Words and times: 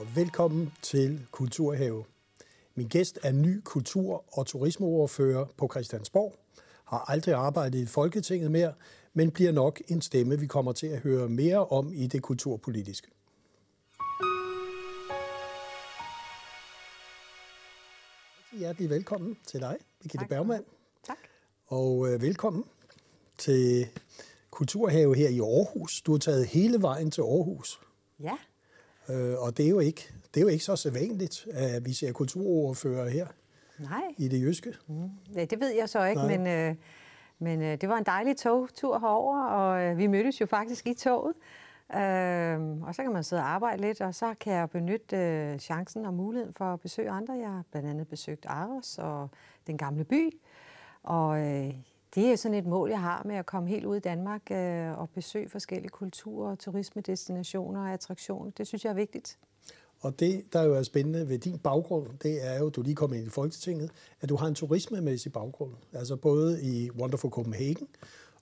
og 0.00 0.16
velkommen 0.16 0.72
til 0.82 1.26
Kulturhave. 1.30 2.04
Min 2.74 2.88
gæst 2.88 3.18
er 3.22 3.32
ny 3.32 3.60
kultur- 3.64 4.38
og 4.38 4.46
turismeordfører 4.46 5.46
på 5.56 5.68
Christiansborg, 5.70 6.34
har 6.84 7.10
aldrig 7.10 7.34
arbejdet 7.34 7.78
i 7.78 7.86
Folketinget 7.86 8.50
mere, 8.50 8.72
men 9.14 9.30
bliver 9.30 9.52
nok 9.52 9.82
en 9.88 10.02
stemme, 10.02 10.40
vi 10.40 10.46
kommer 10.46 10.72
til 10.72 10.86
at 10.86 10.98
høre 11.00 11.28
mere 11.28 11.66
om 11.66 11.92
i 11.92 12.06
det 12.06 12.22
kulturpolitiske. 12.22 13.08
Hjertelig 18.58 18.90
velkommen 18.90 19.36
til 19.46 19.60
dig, 19.60 19.76
Birgitte 20.02 20.26
Bergman. 20.28 20.64
Tak. 21.06 21.18
Og 21.66 22.12
øh, 22.12 22.22
velkommen 22.22 22.64
til 23.38 23.86
Kulturhave 24.50 25.16
her 25.16 25.28
i 25.28 25.38
Aarhus. 25.38 26.02
Du 26.02 26.12
har 26.12 26.18
taget 26.18 26.46
hele 26.46 26.82
vejen 26.82 27.10
til 27.10 27.20
Aarhus. 27.20 27.80
Ja. 28.20 28.36
Øh, 29.12 29.38
og 29.38 29.56
det 29.56 29.64
er, 29.64 29.70
jo 29.70 29.80
ikke, 29.80 30.12
det 30.34 30.40
er 30.40 30.44
jo 30.44 30.48
ikke 30.48 30.64
så 30.64 30.76
sædvanligt, 30.76 31.46
at 31.52 31.86
vi 31.86 31.92
ser 31.92 32.12
kulturordfører 32.12 33.08
her 33.08 33.26
Nej. 33.78 34.02
i 34.18 34.28
det 34.28 34.40
jyske. 34.40 34.74
Mm. 34.86 35.10
Ja, 35.34 35.44
det 35.44 35.60
ved 35.60 35.74
jeg 35.74 35.88
så 35.88 36.04
ikke, 36.04 36.22
Nej. 36.22 36.36
men, 36.36 36.46
øh, 36.46 36.74
men 37.38 37.62
øh, 37.62 37.80
det 37.80 37.88
var 37.88 37.98
en 37.98 38.04
dejlig 38.04 38.36
togtur 38.36 38.98
herover, 38.98 39.44
og 39.44 39.82
øh, 39.82 39.98
vi 39.98 40.06
mødtes 40.06 40.40
jo 40.40 40.46
faktisk 40.46 40.86
i 40.86 40.94
toget. 40.94 41.34
Øh, 41.94 42.82
og 42.82 42.94
så 42.94 43.02
kan 43.02 43.12
man 43.12 43.24
sidde 43.24 43.42
og 43.42 43.48
arbejde 43.48 43.82
lidt, 43.82 44.00
og 44.00 44.14
så 44.14 44.34
kan 44.40 44.52
jeg 44.52 44.70
benytte 44.70 45.16
øh, 45.16 45.58
chancen 45.58 46.04
og 46.04 46.14
muligheden 46.14 46.54
for 46.54 46.64
at 46.64 46.80
besøge 46.80 47.10
andre. 47.10 47.34
Jeg 47.34 47.48
har 47.48 47.64
blandt 47.70 47.88
andet 47.88 48.08
besøgt 48.08 48.46
Aros 48.46 48.98
og 48.98 49.28
den 49.66 49.78
gamle 49.78 50.04
by, 50.04 50.30
og 51.02 51.38
øh, 51.40 51.74
det 52.14 52.32
er 52.32 52.36
sådan 52.36 52.58
et 52.58 52.66
mål, 52.66 52.90
jeg 52.90 53.00
har 53.00 53.22
med 53.24 53.36
at 53.36 53.46
komme 53.46 53.68
helt 53.68 53.84
ud 53.84 53.96
i 53.96 54.00
Danmark 54.00 54.42
øh, 54.50 54.98
og 54.98 55.10
besøge 55.10 55.48
forskellige 55.48 55.90
kulturer, 55.90 56.54
turismedestinationer 56.54 57.80
og 57.80 57.92
attraktioner. 57.92 58.50
Det 58.50 58.66
synes 58.66 58.84
jeg 58.84 58.90
er 58.90 58.94
vigtigt. 58.94 59.38
Og 60.00 60.20
det, 60.20 60.52
der 60.52 60.62
jo 60.62 60.74
er 60.74 60.82
spændende 60.82 61.28
ved 61.28 61.38
din 61.38 61.58
baggrund, 61.58 62.06
det 62.22 62.46
er 62.46 62.58
jo, 62.58 62.68
du 62.68 62.82
lige 62.82 62.94
kom 62.94 63.12
ind 63.12 63.26
i 63.26 63.30
Folketinget, 63.30 63.90
at 64.20 64.28
du 64.28 64.36
har 64.36 64.46
en 64.46 64.54
turismemæssig 64.54 65.32
baggrund. 65.32 65.72
Altså 65.92 66.16
både 66.16 66.62
i 66.62 66.90
Wonderful 66.90 67.30
Copenhagen, 67.30 67.88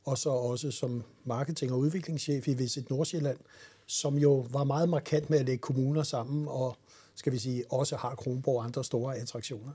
og 0.05 0.19
så 0.19 0.31
også 0.31 0.71
som 0.71 1.03
marketing- 1.25 1.73
og 1.73 1.79
udviklingschef 1.79 2.49
i 2.49 2.55
Visit 2.55 2.91
Nordsjælland, 2.91 3.39
som 3.87 4.19
jo 4.19 4.47
var 4.51 4.65
meget 4.65 4.89
markant 4.89 5.31
med 5.31 5.39
at 5.39 5.47
lægge 5.47 5.61
kommuner 5.61 6.03
sammen, 6.03 6.49
og 6.49 6.77
skal 7.15 7.33
vi 7.33 7.39
sige, 7.39 7.65
også 7.71 7.97
har 7.97 8.15
Kronborg 8.15 8.57
og 8.57 8.65
andre 8.65 8.85
store 8.85 9.17
attraktioner. 9.17 9.73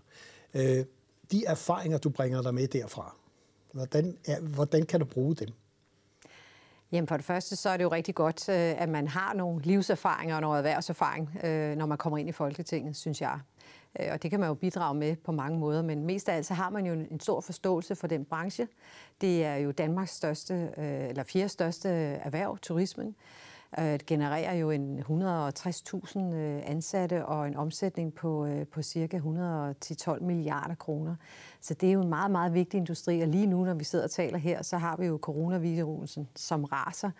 Øh, 0.53 0.85
de 1.31 1.45
erfaringer, 1.45 1.97
du 1.97 2.09
bringer 2.09 2.41
dig 2.41 2.53
med 2.53 2.67
derfra, 2.67 3.15
hvordan, 3.73 4.17
er, 4.25 4.39
hvordan 4.39 4.85
kan 4.85 4.99
du 4.99 5.05
bruge 5.05 5.35
dem? 5.35 5.49
Jamen 6.91 7.07
for 7.07 7.17
det 7.17 7.25
første, 7.25 7.55
så 7.55 7.69
er 7.69 7.77
det 7.77 7.83
jo 7.83 7.91
rigtig 7.91 8.15
godt, 8.15 8.49
øh, 8.49 8.81
at 8.81 8.89
man 8.89 9.07
har 9.07 9.33
nogle 9.33 9.61
livserfaringer 9.61 10.35
og 10.35 10.41
noget 10.41 10.57
erhvervserfaring, 10.57 11.37
øh, 11.43 11.75
når 11.75 11.85
man 11.85 11.97
kommer 11.97 12.17
ind 12.17 12.29
i 12.29 12.31
Folketinget, 12.31 12.95
synes 12.95 13.21
jeg. 13.21 13.39
Øh, 13.99 14.07
og 14.11 14.23
det 14.23 14.31
kan 14.31 14.39
man 14.39 14.49
jo 14.49 14.53
bidrage 14.53 14.95
med 14.95 15.15
på 15.15 15.31
mange 15.31 15.59
måder, 15.59 15.81
men 15.81 16.05
mest 16.05 16.29
af 16.29 16.35
alt 16.35 16.45
så 16.45 16.53
har 16.53 16.69
man 16.69 16.85
jo 16.85 16.93
en 16.93 17.19
stor 17.19 17.41
forståelse 17.41 17.95
for 17.95 18.07
den 18.07 18.25
branche. 18.25 18.67
Det 19.21 19.45
er 19.45 19.55
jo 19.55 19.71
Danmarks 19.71 20.11
største, 20.11 20.69
eller 20.77 21.23
fjerde 21.23 21.49
største 21.49 21.89
erhverv, 21.89 22.57
turismen. 22.61 23.15
Øh, 23.79 23.99
genererer 24.07 24.53
jo 24.53 24.71
en 24.71 24.99
160.000 24.99 26.19
øh, 26.19 26.61
ansatte 26.65 27.25
og 27.25 27.47
en 27.47 27.55
omsætning 27.55 28.13
på, 28.13 28.45
øh, 28.45 28.67
på 28.67 28.81
cirka 28.81 29.17
110-12 29.17 30.23
milliarder 30.23 30.75
kroner. 30.75 31.15
Så 31.61 31.73
det 31.73 31.89
er 31.89 31.93
jo 31.93 32.01
en 32.01 32.09
meget, 32.09 32.31
meget 32.31 32.53
vigtig 32.53 32.77
industri, 32.77 33.21
og 33.21 33.27
lige 33.27 33.45
nu, 33.45 33.65
når 33.65 33.73
vi 33.73 33.83
sidder 33.83 34.05
og 34.05 34.11
taler 34.11 34.37
her, 34.37 34.63
så 34.63 34.77
har 34.77 34.97
vi 34.97 35.05
jo 35.05 35.19
coronavirusen, 35.21 36.29
som 36.35 36.63
raser, 36.63 37.11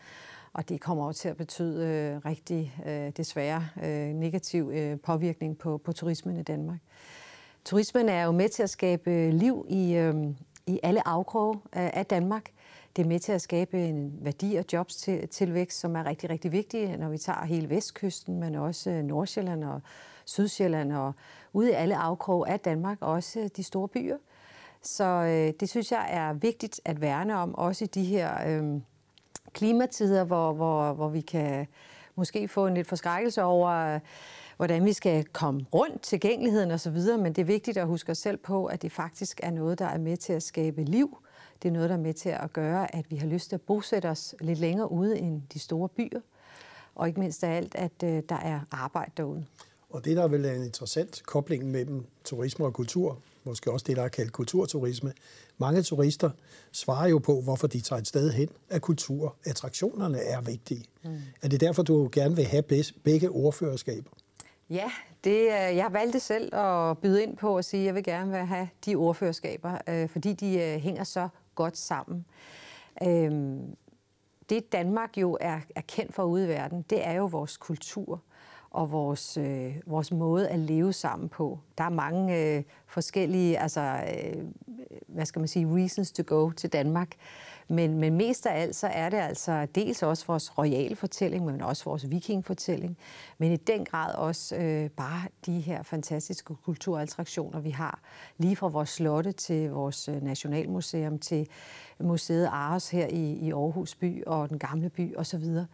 og 0.53 0.69
det 0.69 0.81
kommer 0.81 1.05
også 1.05 1.21
til 1.21 1.29
at 1.29 1.37
betyde 1.37 1.87
øh, 1.87 2.25
rigtig, 2.25 2.75
øh, 2.85 3.11
desværre, 3.17 3.67
øh, 3.83 4.07
negativ 4.07 4.71
øh, 4.73 4.99
påvirkning 4.99 5.57
på, 5.57 5.77
på 5.77 5.93
turismen 5.93 6.37
i 6.37 6.43
Danmark. 6.43 6.79
Turismen 7.65 8.09
er 8.09 8.23
jo 8.23 8.31
med 8.31 8.49
til 8.49 8.63
at 8.63 8.69
skabe 8.69 9.11
øh, 9.11 9.33
liv 9.33 9.65
i, 9.69 9.93
øh, 9.93 10.15
i 10.67 10.79
alle 10.83 11.07
afkroge 11.07 11.55
øh, 11.55 11.89
af 11.93 12.05
Danmark. 12.05 12.49
Det 12.95 13.03
er 13.03 13.07
med 13.07 13.19
til 13.19 13.31
at 13.31 13.41
skabe 13.41 13.87
en 13.87 14.13
værdi- 14.21 14.55
og 14.55 14.65
jobstilvækst, 14.73 15.79
som 15.79 15.95
er 15.95 16.05
rigtig, 16.05 16.29
rigtig 16.29 16.51
vigtig, 16.51 16.97
når 16.97 17.09
vi 17.09 17.17
tager 17.17 17.45
hele 17.45 17.69
Vestkysten, 17.69 18.39
men 18.39 18.55
også 18.55 19.01
Nordsjælland 19.01 19.63
og 19.63 19.81
Sydsjælland 20.25 20.93
og 20.93 21.13
ude 21.53 21.69
i 21.69 21.73
alle 21.73 21.95
afkrog 21.95 22.49
af 22.49 22.59
Danmark, 22.59 22.97
også 23.01 23.49
de 23.57 23.63
store 23.63 23.87
byer. 23.87 24.17
Så 24.81 25.03
øh, 25.03 25.53
det 25.59 25.69
synes 25.69 25.91
jeg 25.91 26.07
er 26.09 26.33
vigtigt 26.33 26.81
at 26.85 27.01
værne 27.01 27.37
om, 27.37 27.55
også 27.55 27.83
i 27.83 27.87
de 27.87 28.03
her 28.03 28.47
øh, 28.47 28.81
klimatider, 29.53 30.23
hvor, 30.23 30.53
hvor, 30.53 30.93
hvor 30.93 31.09
vi 31.09 31.21
kan 31.21 31.67
måske 32.15 32.47
få 32.47 32.67
en 32.67 32.73
lidt 32.73 32.87
forskrækkelse 32.87 33.43
over, 33.43 33.69
øh, 33.69 33.99
hvordan 34.57 34.85
vi 34.85 34.93
skal 34.93 35.23
komme 35.23 35.65
rundt, 35.73 36.01
tilgængeligheden 36.01 36.71
osv., 36.71 36.97
men 37.19 37.33
det 37.33 37.37
er 37.37 37.45
vigtigt 37.45 37.77
at 37.77 37.87
huske 37.87 38.11
os 38.11 38.17
selv 38.17 38.37
på, 38.37 38.65
at 38.65 38.81
det 38.81 38.91
faktisk 38.91 39.39
er 39.43 39.51
noget, 39.51 39.79
der 39.79 39.85
er 39.85 39.97
med 39.97 40.17
til 40.17 40.33
at 40.33 40.43
skabe 40.43 40.83
liv. 40.83 41.17
Det 41.63 41.69
er 41.69 41.73
noget, 41.73 41.89
der 41.89 41.95
er 41.95 41.99
med 41.99 42.13
til 42.13 42.29
at 42.29 42.53
gøre, 42.53 42.95
at 42.95 43.11
vi 43.11 43.15
har 43.15 43.27
lyst 43.27 43.49
til 43.49 43.55
at 43.55 43.61
bosætte 43.61 44.09
os 44.09 44.35
lidt 44.41 44.59
længere 44.59 44.91
ude 44.91 45.19
end 45.19 45.41
de 45.53 45.59
store 45.59 45.89
byer. 45.89 46.19
Og 46.95 47.07
ikke 47.07 47.19
mindst 47.19 47.43
af 47.43 47.57
alt, 47.57 47.75
at 47.75 48.03
øh, 48.03 48.23
der 48.29 48.35
er 48.35 48.59
arbejde 48.71 49.11
derude. 49.17 49.45
Og 49.89 50.05
det, 50.05 50.17
der 50.17 50.27
være 50.27 50.55
en 50.55 50.63
interessant 50.63 51.23
kobling 51.25 51.71
mellem 51.71 52.05
turisme 52.23 52.65
og 52.65 52.73
kultur, 52.73 53.17
måske 53.43 53.71
også 53.71 53.83
det, 53.87 53.97
der 53.97 54.03
er 54.03 54.07
kaldt 54.07 54.31
kulturturisme. 54.31 55.13
Mange 55.57 55.81
turister 55.81 56.29
svarer 56.71 57.07
jo 57.07 57.17
på, 57.17 57.41
hvorfor 57.41 57.67
de 57.67 57.81
tager 57.81 57.99
et 57.99 58.07
sted 58.07 58.31
hen, 58.31 58.49
at 58.69 58.81
kulturattraktionerne 58.81 60.17
er 60.17 60.41
vigtige. 60.41 60.85
Mm. 61.03 61.17
Er 61.41 61.47
det 61.47 61.59
derfor, 61.59 61.83
du 61.83 62.09
gerne 62.11 62.35
vil 62.35 62.45
have 62.45 62.63
begge 63.03 63.29
ordførerskaber? 63.29 64.09
Ja, 64.69 64.91
det, 65.23 65.41
øh, 65.41 65.77
jeg 65.77 65.87
valgte 65.91 66.19
selv 66.19 66.55
at 66.55 66.97
byde 66.97 67.23
ind 67.23 67.37
på 67.37 67.57
at 67.57 67.65
sige, 67.65 67.81
at 67.81 67.85
jeg 67.85 67.95
vil 67.95 68.03
gerne 68.03 68.31
vil 68.31 68.39
have 68.39 68.69
de 68.85 68.95
ordførerskaber, 68.95 69.77
øh, 69.87 70.09
fordi 70.09 70.33
de 70.33 70.79
hænger 70.79 71.03
så 71.03 71.29
godt 71.55 71.77
sammen. 71.77 72.25
Øhm, 73.03 73.75
det 74.49 74.71
Danmark 74.71 75.17
jo 75.17 75.37
er, 75.41 75.59
er 75.75 75.81
kendt 75.81 76.13
for 76.13 76.23
ude 76.23 76.45
i 76.45 76.47
verden, 76.47 76.81
det 76.89 77.07
er 77.07 77.13
jo 77.13 77.25
vores 77.25 77.57
kultur 77.57 78.21
og 78.69 78.91
vores, 78.91 79.37
øh, 79.37 79.75
vores 79.85 80.11
måde 80.11 80.49
at 80.49 80.59
leve 80.59 80.93
sammen 80.93 81.29
på. 81.29 81.59
Der 81.77 81.83
er 81.83 81.89
mange 81.89 82.55
øh, 82.57 82.63
forskellige, 82.87 83.59
altså, 83.59 83.81
øh, 83.81 84.43
hvad 85.07 85.25
skal 85.25 85.39
man 85.39 85.47
sige, 85.47 85.75
reasons 85.75 86.11
to 86.11 86.23
go 86.27 86.49
til 86.49 86.73
Danmark. 86.73 87.09
Men, 87.67 87.97
men 87.97 88.17
mest 88.17 88.45
af 88.45 88.61
alt 88.61 88.75
så 88.75 88.87
er 88.87 89.09
det 89.09 89.17
altså 89.17 89.67
dels 89.75 90.03
også 90.03 90.25
vores 90.27 90.57
royale 90.57 90.95
fortælling, 90.95 91.45
men 91.45 91.61
også 91.61 91.83
vores 91.83 92.09
vikingfortælling, 92.09 92.97
men 93.37 93.51
i 93.51 93.57
den 93.57 93.85
grad 93.85 94.15
også 94.15 94.55
øh, 94.55 94.89
bare 94.89 95.27
de 95.45 95.59
her 95.59 95.83
fantastiske 95.83 96.55
kulturattraktioner, 96.55 97.59
vi 97.59 97.69
har. 97.69 97.99
Lige 98.37 98.55
fra 98.55 98.67
vores 98.67 98.89
slotte 98.89 99.31
til 99.31 99.69
vores 99.69 100.09
øh, 100.09 100.23
nationalmuseum, 100.23 101.19
til 101.19 101.47
museet 101.99 102.45
Aros 102.45 102.89
her 102.89 103.07
i, 103.07 103.33
i 103.33 103.51
Aarhus 103.51 103.95
by 103.95 104.23
og 104.23 104.49
den 104.49 104.59
gamle 104.59 104.89
by 104.89 105.15
osv. 105.15 105.23
Så, 105.25 105.37
videre. 105.37 105.67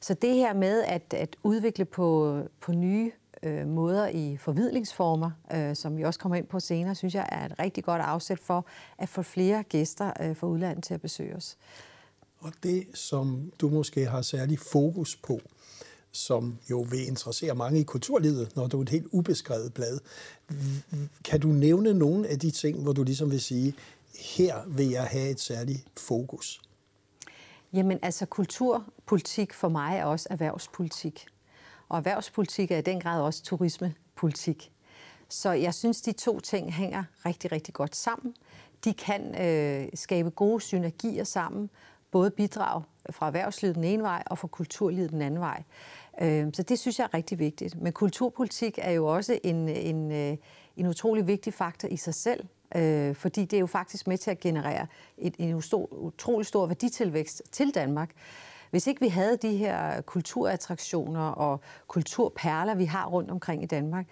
så 0.00 0.14
det 0.14 0.34
her 0.34 0.54
med 0.54 0.82
at, 0.82 1.14
at 1.14 1.36
udvikle 1.42 1.84
på, 1.84 2.40
på 2.60 2.72
nye 2.72 3.12
øh, 3.44 3.66
måder 3.66 4.08
i 4.08 4.36
forvidlingsformer, 4.36 5.30
øh, 5.52 5.76
som 5.76 5.96
vi 5.96 6.02
også 6.02 6.20
kommer 6.20 6.36
ind 6.36 6.46
på 6.46 6.60
senere, 6.60 6.94
synes 6.94 7.14
jeg 7.14 7.28
er 7.32 7.46
et 7.46 7.58
rigtig 7.58 7.84
godt 7.84 8.02
afsæt 8.02 8.38
for 8.40 8.66
at 8.98 9.08
få 9.08 9.22
flere 9.22 9.62
gæster 9.62 10.12
øh, 10.22 10.36
fra 10.36 10.46
udlandet 10.46 10.84
til 10.84 10.94
at 10.94 11.00
besøge 11.00 11.36
os. 11.36 11.56
Og 12.40 12.52
det, 12.62 12.86
som 12.94 13.52
du 13.60 13.68
måske 13.68 14.06
har 14.06 14.22
særlig 14.22 14.58
fokus 14.58 15.16
på, 15.16 15.40
som 16.12 16.58
jo 16.70 16.86
vil 16.90 17.08
interessere 17.08 17.54
mange 17.54 17.80
i 17.80 17.82
kulturlivet, 17.82 18.56
når 18.56 18.66
du 18.66 18.78
er 18.78 18.82
et 18.82 18.88
helt 18.88 19.06
ubeskrevet 19.12 19.74
blad. 19.74 19.98
Kan 21.24 21.40
du 21.40 21.48
nævne 21.48 21.94
nogle 21.94 22.28
af 22.28 22.38
de 22.38 22.50
ting, 22.50 22.82
hvor 22.82 22.92
du 22.92 23.02
ligesom 23.02 23.30
vil 23.30 23.40
sige, 23.40 23.74
her 24.18 24.56
vil 24.66 24.90
jeg 24.90 25.04
have 25.04 25.30
et 25.30 25.40
særligt 25.40 25.84
fokus? 25.96 26.60
Jamen 27.72 27.98
altså 28.02 28.26
kulturpolitik 28.26 29.52
for 29.52 29.68
mig 29.68 29.96
er 29.96 30.04
også 30.04 30.26
erhvervspolitik. 30.30 31.26
Og 31.88 31.96
erhvervspolitik 31.96 32.70
er 32.70 32.78
i 32.78 32.82
den 32.82 33.00
grad 33.00 33.22
også 33.22 33.42
turismepolitik. 33.42 34.72
Så 35.28 35.50
jeg 35.50 35.74
synes, 35.74 36.00
de 36.00 36.12
to 36.12 36.40
ting 36.40 36.72
hænger 36.72 37.04
rigtig, 37.26 37.52
rigtig 37.52 37.74
godt 37.74 37.96
sammen. 37.96 38.34
De 38.84 38.94
kan 38.94 39.42
øh, 39.42 39.88
skabe 39.94 40.30
gode 40.30 40.60
synergier 40.60 41.24
sammen, 41.24 41.70
både 42.10 42.30
bidrag 42.30 42.82
fra 43.10 43.26
erhvervslivet 43.26 43.74
den 43.74 43.84
ene 43.84 44.02
vej 44.02 44.22
og 44.26 44.38
fra 44.38 44.48
kulturlivet 44.48 45.10
den 45.10 45.22
anden 45.22 45.40
vej. 45.40 45.62
Øh, 46.20 46.46
så 46.52 46.62
det 46.62 46.78
synes 46.78 46.98
jeg 46.98 47.04
er 47.04 47.14
rigtig 47.14 47.38
vigtigt. 47.38 47.82
Men 47.82 47.92
kulturpolitik 47.92 48.78
er 48.82 48.90
jo 48.90 49.06
også 49.06 49.38
en, 49.44 49.68
en, 49.68 50.12
øh, 50.12 50.36
en 50.76 50.86
utrolig 50.86 51.26
vigtig 51.26 51.54
faktor 51.54 51.88
i 51.88 51.96
sig 51.96 52.14
selv, 52.14 52.46
øh, 52.76 53.14
fordi 53.14 53.44
det 53.44 53.56
er 53.56 53.60
jo 53.60 53.66
faktisk 53.66 54.06
med 54.06 54.18
til 54.18 54.30
at 54.30 54.40
generere 54.40 54.86
et, 55.18 55.34
en 55.38 55.54
utrolig 55.90 56.46
stor 56.46 56.66
værditilvækst 56.66 57.42
til 57.52 57.74
Danmark. 57.74 58.10
Hvis 58.74 58.86
ikke 58.86 59.00
vi 59.00 59.08
havde 59.08 59.36
de 59.36 59.56
her 59.56 60.00
kulturattraktioner 60.00 61.20
og 61.20 61.60
kulturperler, 61.88 62.74
vi 62.74 62.84
har 62.84 63.06
rundt 63.06 63.30
omkring 63.30 63.62
i 63.62 63.66
Danmark, 63.66 64.06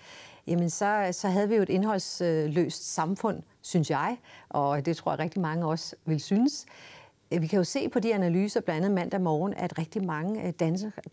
jamen 0.46 0.70
så, 0.70 1.08
så 1.12 1.28
havde 1.28 1.48
vi 1.48 1.54
jo 1.56 1.62
et 1.62 1.68
indholdsløst 1.68 2.94
samfund, 2.94 3.42
synes 3.62 3.90
jeg, 3.90 4.18
og 4.48 4.86
det 4.86 4.96
tror 4.96 5.12
jeg 5.12 5.18
rigtig 5.18 5.40
mange 5.40 5.66
også 5.66 5.96
vil 6.04 6.20
synes. 6.20 6.66
vi 7.30 7.46
kan 7.46 7.56
jo 7.56 7.64
se 7.64 7.88
på 7.88 8.00
de 8.00 8.14
analyser, 8.14 8.60
blandt 8.60 8.84
andet 8.84 8.94
mandag 8.94 9.20
morgen, 9.20 9.54
at 9.54 9.78
rigtig 9.78 10.04
mange 10.04 10.46
øh, 10.46 10.52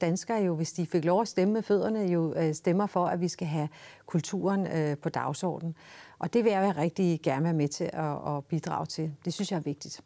danskere 0.01 0.43
jo, 0.43 0.55
hvis 0.55 0.73
de 0.73 0.85
fik 0.85 1.05
lov 1.05 1.21
at 1.21 1.27
stemme 1.27 1.53
med 1.53 1.61
fødderne, 1.61 1.99
jo 1.99 2.33
øh, 2.33 2.53
stemmer 2.53 2.87
for, 2.87 3.05
at 3.05 3.21
vi 3.21 3.27
skal 3.27 3.47
have 3.47 3.69
kulturen 4.05 4.67
øh, 4.67 4.97
på 4.97 5.09
dagsordenen. 5.09 5.75
Og 6.19 6.33
det 6.33 6.43
vil 6.43 6.51
jeg 6.51 6.77
rigtig 6.77 7.19
gerne 7.23 7.43
være 7.43 7.53
med 7.53 7.67
til 7.67 7.89
at, 7.93 8.45
bidrage 8.45 8.85
til. 8.85 9.11
Det 9.25 9.33
synes 9.33 9.51
jeg 9.51 9.57
er 9.57 9.61
vigtigt. 9.61 10.01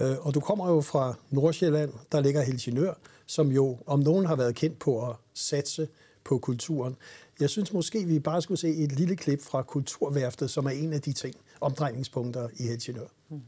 Øh, 0.00 0.26
og 0.26 0.34
du 0.34 0.40
kommer 0.40 0.68
jo 0.68 0.80
fra 0.80 1.14
Nordsjælland, 1.30 1.92
der 2.12 2.20
ligger 2.20 2.42
Helsingør, 2.42 2.94
som 3.26 3.50
jo 3.52 3.78
om 3.86 4.00
nogen 4.00 4.26
har 4.26 4.36
været 4.36 4.54
kendt 4.54 4.78
på 4.78 5.10
at 5.10 5.16
satse 5.34 5.88
på 6.24 6.38
kulturen. 6.38 6.96
Jeg 7.40 7.50
synes 7.50 7.72
måske, 7.72 8.04
vi 8.04 8.18
bare 8.18 8.42
skulle 8.42 8.58
se 8.58 8.68
et 8.68 8.92
lille 8.92 9.16
klip 9.16 9.42
fra 9.42 9.62
Kulturværftet, 9.62 10.50
som 10.50 10.66
er 10.66 10.70
en 10.70 10.92
af 10.92 11.00
de 11.00 11.12
ting, 11.12 11.34
omdrejningspunkter 11.60 12.48
i 12.56 12.62
Helsingør. 12.62 13.06
Mm. 13.28 13.40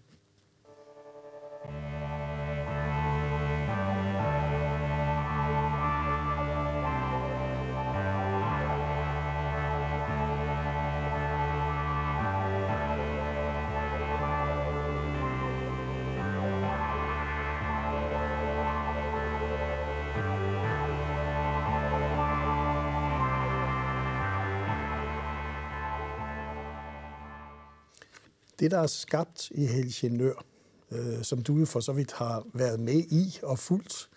Det, 28.60 28.70
der 28.70 28.78
er 28.78 28.86
skabt 28.86 29.50
i 29.50 29.66
Helsingør, 29.66 30.44
øh, 30.90 31.22
som 31.22 31.42
du 31.42 31.56
jo 31.56 31.64
for 31.64 31.80
så 31.80 31.92
vidt 31.92 32.12
har 32.12 32.46
været 32.54 32.80
med 32.80 32.98
i 32.98 33.38
og 33.42 33.58
fuldt, 33.58 34.08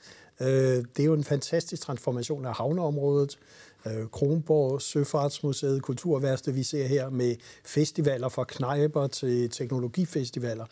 øh, 0.41 0.47
det 0.47 0.99
er 0.99 1.03
jo 1.03 1.13
en 1.13 1.23
fantastisk 1.23 1.81
transformation 1.81 2.45
af 2.45 2.55
havneområdet. 2.55 3.39
Øh, 3.85 4.07
Kronborg, 4.07 4.81
Søfartsmuseet, 4.81 5.81
Kulturværste, 5.81 6.53
vi 6.53 6.63
ser 6.63 6.87
her 6.87 7.09
med 7.09 7.35
festivaler 7.65 8.29
fra 8.29 8.43
knejper 8.43 9.07
til 9.07 9.49
teknologifestivaler. 9.49 10.65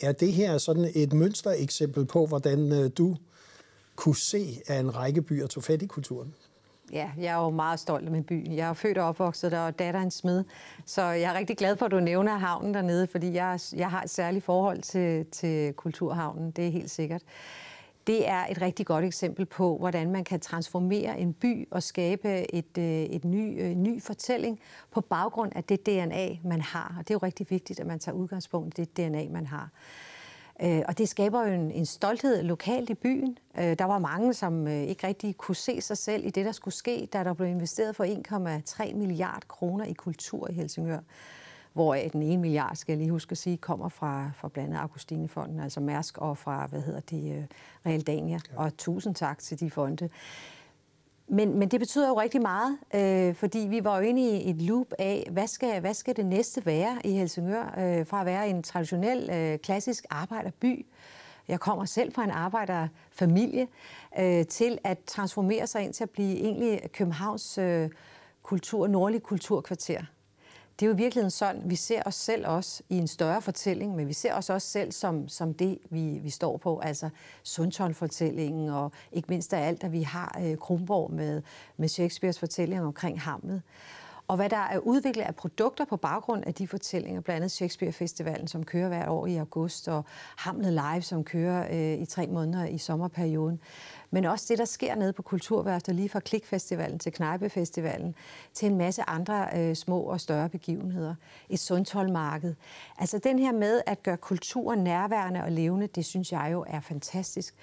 Er 0.00 0.12
det 0.12 0.32
her 0.32 0.58
sådan 0.58 0.90
et 0.94 1.12
mønstereksempel 1.12 2.04
på, 2.04 2.26
hvordan 2.26 2.72
øh, 2.72 2.90
du 2.98 3.16
kunne 3.96 4.16
se, 4.16 4.60
at 4.66 4.80
en 4.80 4.96
række 4.96 5.22
byer 5.22 5.46
tog 5.46 5.62
fat 5.62 5.82
i 5.82 5.86
kulturen? 5.86 6.34
Ja, 6.92 7.10
jeg 7.16 7.26
er 7.26 7.44
jo 7.44 7.50
meget 7.50 7.80
stolt 7.80 8.04
af 8.04 8.12
min 8.12 8.24
by. 8.24 8.54
Jeg 8.54 8.68
er 8.68 8.72
født 8.72 8.98
og 8.98 9.08
opvokset 9.08 9.52
der, 9.52 9.60
og 9.60 9.78
datter 9.78 10.00
en 10.00 10.10
smed. 10.10 10.44
Så 10.86 11.02
jeg 11.02 11.34
er 11.34 11.38
rigtig 11.38 11.56
glad 11.56 11.76
for, 11.76 11.86
at 11.86 11.92
du 11.92 12.00
nævner 12.00 12.36
havnen 12.36 12.74
dernede, 12.74 13.06
fordi 13.06 13.32
jeg, 13.32 13.60
jeg 13.76 13.90
har 13.90 14.02
et 14.02 14.10
særligt 14.10 14.44
forhold 14.44 14.82
til, 14.82 15.26
til 15.26 15.72
kulturhavnen. 15.72 16.50
Det 16.50 16.66
er 16.66 16.70
helt 16.70 16.90
sikkert. 16.90 17.22
Det 18.06 18.28
er 18.28 18.46
et 18.46 18.62
rigtig 18.62 18.86
godt 18.86 19.04
eksempel 19.04 19.46
på, 19.46 19.78
hvordan 19.78 20.10
man 20.10 20.24
kan 20.24 20.40
transformere 20.40 21.18
en 21.18 21.32
by 21.32 21.68
og 21.70 21.82
skabe 21.82 22.54
et, 22.54 22.78
øh, 22.78 22.84
et 22.84 23.24
ny, 23.24 23.60
en 23.60 23.82
ny 23.82 24.02
fortælling 24.02 24.60
på 24.90 25.00
baggrund 25.00 25.52
af 25.54 25.64
det 25.64 25.86
DNA, 25.86 26.28
man 26.44 26.60
har. 26.60 26.94
Og 26.98 27.08
det 27.08 27.10
er 27.10 27.18
jo 27.22 27.26
rigtig 27.26 27.46
vigtigt, 27.50 27.80
at 27.80 27.86
man 27.86 27.98
tager 27.98 28.16
udgangspunkt 28.16 28.78
i 28.78 28.84
det 28.84 28.96
DNA, 28.96 29.28
man 29.28 29.46
har. 29.46 29.70
Øh, 30.62 30.82
og 30.88 30.98
det 30.98 31.08
skaber 31.08 31.46
jo 31.46 31.52
en, 31.52 31.70
en 31.70 31.86
stolthed 31.86 32.42
lokalt 32.42 32.90
i 32.90 32.94
byen. 32.94 33.38
Øh, 33.58 33.78
der 33.78 33.84
var 33.84 33.98
mange, 33.98 34.34
som 34.34 34.66
øh, 34.66 34.82
ikke 34.82 35.06
rigtig 35.06 35.36
kunne 35.36 35.56
se 35.56 35.80
sig 35.80 35.98
selv 35.98 36.26
i 36.26 36.30
det, 36.30 36.44
der 36.44 36.52
skulle 36.52 36.74
ske, 36.74 37.08
da 37.12 37.24
der 37.24 37.34
blev 37.34 37.48
investeret 37.48 37.96
for 37.96 38.04
1,3 38.84 38.94
milliard 38.94 39.42
kroner 39.48 39.84
i 39.84 39.92
kultur 39.92 40.50
i 40.50 40.52
Helsingør 40.52 40.98
hvor 41.72 41.94
den 41.94 42.22
ene 42.22 42.42
milliard, 42.42 42.76
skal 42.76 42.92
jeg 42.92 42.98
lige 42.98 43.10
huske 43.10 43.32
at 43.32 43.38
sige, 43.38 43.56
kommer 43.56 43.88
fra, 43.88 44.30
fra 44.34 44.48
blandt 44.48 44.70
andet 44.70 44.80
Augustinefonden, 44.80 45.60
altså 45.60 45.80
Mærsk, 45.80 46.18
og 46.18 46.38
fra, 46.38 46.66
hvad 46.66 46.80
hedder 46.80 47.00
det, 47.00 47.36
øh, 47.36 47.44
Realdania. 47.86 48.38
Ja. 48.52 48.58
Og 48.58 48.76
tusind 48.76 49.14
tak 49.14 49.38
til 49.38 49.60
de 49.60 49.70
fonde. 49.70 50.08
Men, 51.32 51.58
men 51.58 51.68
det 51.68 51.80
betyder 51.80 52.08
jo 52.08 52.20
rigtig 52.20 52.42
meget, 52.42 52.78
øh, 52.94 53.34
fordi 53.34 53.58
vi 53.58 53.84
var 53.84 53.96
jo 53.96 54.02
inde 54.02 54.22
i 54.22 54.50
et 54.50 54.62
loop 54.62 54.92
af, 54.98 55.28
hvad 55.30 55.46
skal, 55.46 55.80
hvad 55.80 55.94
skal 55.94 56.16
det 56.16 56.26
næste 56.26 56.66
være 56.66 56.98
i 57.04 57.12
Helsingør, 57.12 57.74
øh, 57.78 58.06
fra 58.06 58.20
at 58.20 58.26
være 58.26 58.48
en 58.48 58.62
traditionel, 58.62 59.30
øh, 59.30 59.58
klassisk 59.58 60.04
arbejderby, 60.10 60.86
jeg 61.48 61.60
kommer 61.60 61.84
selv 61.84 62.12
fra 62.12 62.24
en 62.24 62.30
arbejderfamilie, 62.30 63.68
øh, 64.18 64.46
til 64.46 64.78
at 64.84 64.98
transformere 65.06 65.66
sig 65.66 65.82
ind 65.82 65.92
til 65.92 66.04
at 66.04 66.10
blive 66.10 66.36
egentlig 66.36 66.80
Københavns 66.92 67.58
øh, 67.58 67.90
kultur, 68.42 68.86
nordlig 68.86 69.22
kulturkvarter 69.22 70.02
det 70.80 70.86
er 70.86 70.90
jo 70.90 70.94
i 70.94 70.96
virkeligheden 70.96 71.30
sådan, 71.30 71.62
vi 71.64 71.76
ser 71.76 72.02
os 72.06 72.14
selv 72.14 72.46
også 72.46 72.82
i 72.88 72.98
en 72.98 73.08
større 73.08 73.42
fortælling, 73.42 73.96
men 73.96 74.08
vi 74.08 74.12
ser 74.12 74.34
os 74.34 74.50
også 74.50 74.68
selv 74.68 74.92
som, 74.92 75.28
som 75.28 75.54
det, 75.54 75.78
vi, 75.90 76.18
vi 76.22 76.30
står 76.30 76.56
på, 76.56 76.78
altså 76.78 77.08
Sundtårn-fortællingen, 77.42 78.68
og 78.68 78.92
ikke 79.12 79.26
mindst 79.28 79.52
af 79.52 79.68
alt, 79.68 79.84
at 79.84 79.92
vi 79.92 80.02
har 80.02 80.40
øh, 80.42 80.56
Kronborg 80.56 81.12
med, 81.12 81.42
med 81.76 81.88
Shakespeares 81.88 82.38
fortælling 82.38 82.82
omkring 82.82 83.20
Hamlet. 83.20 83.62
Og 84.30 84.36
hvad 84.36 84.48
der 84.48 84.56
er 84.56 84.78
udviklet 84.78 85.24
af 85.24 85.34
produkter 85.34 85.84
på 85.84 85.96
baggrund 85.96 86.44
af 86.46 86.54
de 86.54 86.68
fortællinger, 86.68 87.20
blandt 87.20 87.36
andet 87.36 87.50
Shakespeare 87.50 87.92
Festivalen, 87.92 88.48
som 88.48 88.64
kører 88.64 88.88
hvert 88.88 89.08
år 89.08 89.26
i 89.26 89.36
august, 89.36 89.88
og 89.88 90.04
Hamlet 90.36 90.72
Live, 90.72 91.02
som 91.02 91.24
kører 91.24 91.66
øh, 91.70 92.02
i 92.02 92.06
tre 92.06 92.26
måneder 92.26 92.64
i 92.64 92.78
sommerperioden 92.78 93.60
men 94.10 94.24
også 94.24 94.46
det, 94.48 94.58
der 94.58 94.64
sker 94.64 94.94
nede 94.94 95.12
på 95.12 95.22
Kulturværftet, 95.22 95.94
lige 95.94 96.08
fra 96.08 96.20
Klikfestivalen 96.20 96.98
til 96.98 97.12
Knejpefestivalen, 97.12 98.14
til 98.54 98.70
en 98.70 98.78
masse 98.78 99.02
andre 99.02 99.48
øh, 99.56 99.76
små 99.76 100.00
og 100.00 100.20
større 100.20 100.48
begivenheder. 100.48 101.14
Et 101.48 101.58
sundtolmarked. 101.58 102.54
Altså 102.98 103.18
den 103.18 103.38
her 103.38 103.52
med 103.52 103.80
at 103.86 104.02
gøre 104.02 104.16
kulturen 104.16 104.84
nærværende 104.84 105.42
og 105.42 105.52
levende, 105.52 105.86
det 105.86 106.04
synes 106.04 106.32
jeg 106.32 106.48
jo 106.52 106.64
er 106.68 106.80
fantastisk. 106.80 107.54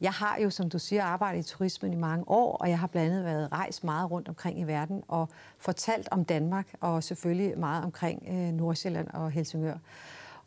Jeg 0.00 0.12
har 0.12 0.38
jo, 0.38 0.50
som 0.50 0.70
du 0.70 0.78
siger, 0.78 1.04
arbejdet 1.04 1.46
i 1.46 1.48
turismen 1.48 1.92
i 1.92 1.96
mange 1.96 2.24
år, 2.28 2.56
og 2.56 2.68
jeg 2.68 2.78
har 2.78 2.86
blandt 2.86 3.10
andet 3.10 3.24
været 3.24 3.52
rejst 3.52 3.84
meget 3.84 4.10
rundt 4.10 4.28
omkring 4.28 4.60
i 4.60 4.62
verden 4.62 5.02
og 5.08 5.28
fortalt 5.58 6.08
om 6.10 6.24
Danmark, 6.24 6.66
og 6.80 7.04
selvfølgelig 7.04 7.58
meget 7.58 7.84
omkring 7.84 8.22
øh, 8.28 8.52
Nordsjælland 8.52 9.08
og 9.08 9.30
Helsingør. 9.30 9.76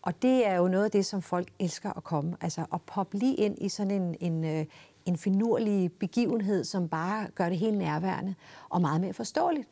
Og 0.02 0.22
det 0.22 0.48
er 0.48 0.56
jo 0.56 0.68
noget 0.68 0.86
af 0.86 0.92
det, 0.92 1.06
som 1.06 1.22
folk 1.22 1.48
elsker 1.60 1.98
at 1.98 2.04
komme. 2.04 2.36
Altså 2.42 2.66
at 2.74 2.82
poppe 2.82 3.18
lige 3.18 3.36
ind 3.36 3.58
i 3.62 3.70
sådan 3.70 3.92
en, 3.92 4.16
en, 4.20 4.44
øh, 4.44 4.66
en 5.06 5.18
finurlig 5.18 5.92
begivenhed, 5.92 6.64
som 6.64 6.90
bare 6.90 7.28
gør 7.36 7.50
det 7.50 7.58
helt 7.58 7.78
nærværende 7.78 8.36
og 8.70 8.82
meget 8.82 9.02
mere 9.02 9.14
forståeligt. 9.14 9.68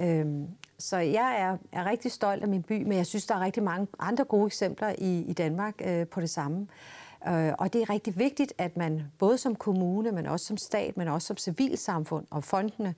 Øhm, 0.00 0.48
så 0.78 0.96
jeg 0.96 1.36
er, 1.40 1.56
er 1.72 1.84
rigtig 1.84 2.12
stolt 2.12 2.42
af 2.42 2.48
min 2.48 2.62
by, 2.62 2.82
men 2.82 2.92
jeg 2.92 3.06
synes, 3.06 3.26
der 3.26 3.34
er 3.34 3.40
rigtig 3.40 3.62
mange 3.62 3.86
andre 3.98 4.24
gode 4.24 4.46
eksempler 4.46 4.94
i, 4.98 5.20
i 5.20 5.32
Danmark 5.32 5.74
øh, 5.84 6.06
på 6.06 6.20
det 6.20 6.30
samme. 6.30 6.60
Øh, 6.60 7.03
Øh, 7.28 7.52
og 7.58 7.72
det 7.72 7.82
er 7.82 7.90
rigtig 7.90 8.18
vigtigt, 8.18 8.52
at 8.58 8.76
man 8.76 9.02
både 9.18 9.38
som 9.38 9.54
kommune, 9.54 10.12
men 10.12 10.26
også 10.26 10.46
som 10.46 10.56
stat, 10.56 10.96
men 10.96 11.08
også 11.08 11.26
som 11.26 11.36
civilsamfund 11.36 12.26
og 12.30 12.44
fondene, 12.44 12.94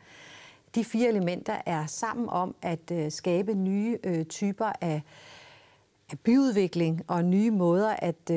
de 0.74 0.84
fire 0.84 1.08
elementer 1.08 1.56
er 1.66 1.86
sammen 1.86 2.28
om 2.28 2.54
at 2.62 2.90
øh, 2.92 3.10
skabe 3.12 3.54
nye 3.54 3.98
øh, 4.04 4.24
typer 4.24 4.72
af, 4.80 5.02
byudvikling 6.24 7.02
og 7.08 7.24
nye 7.24 7.50
måder 7.50 7.96
at, 7.98 8.30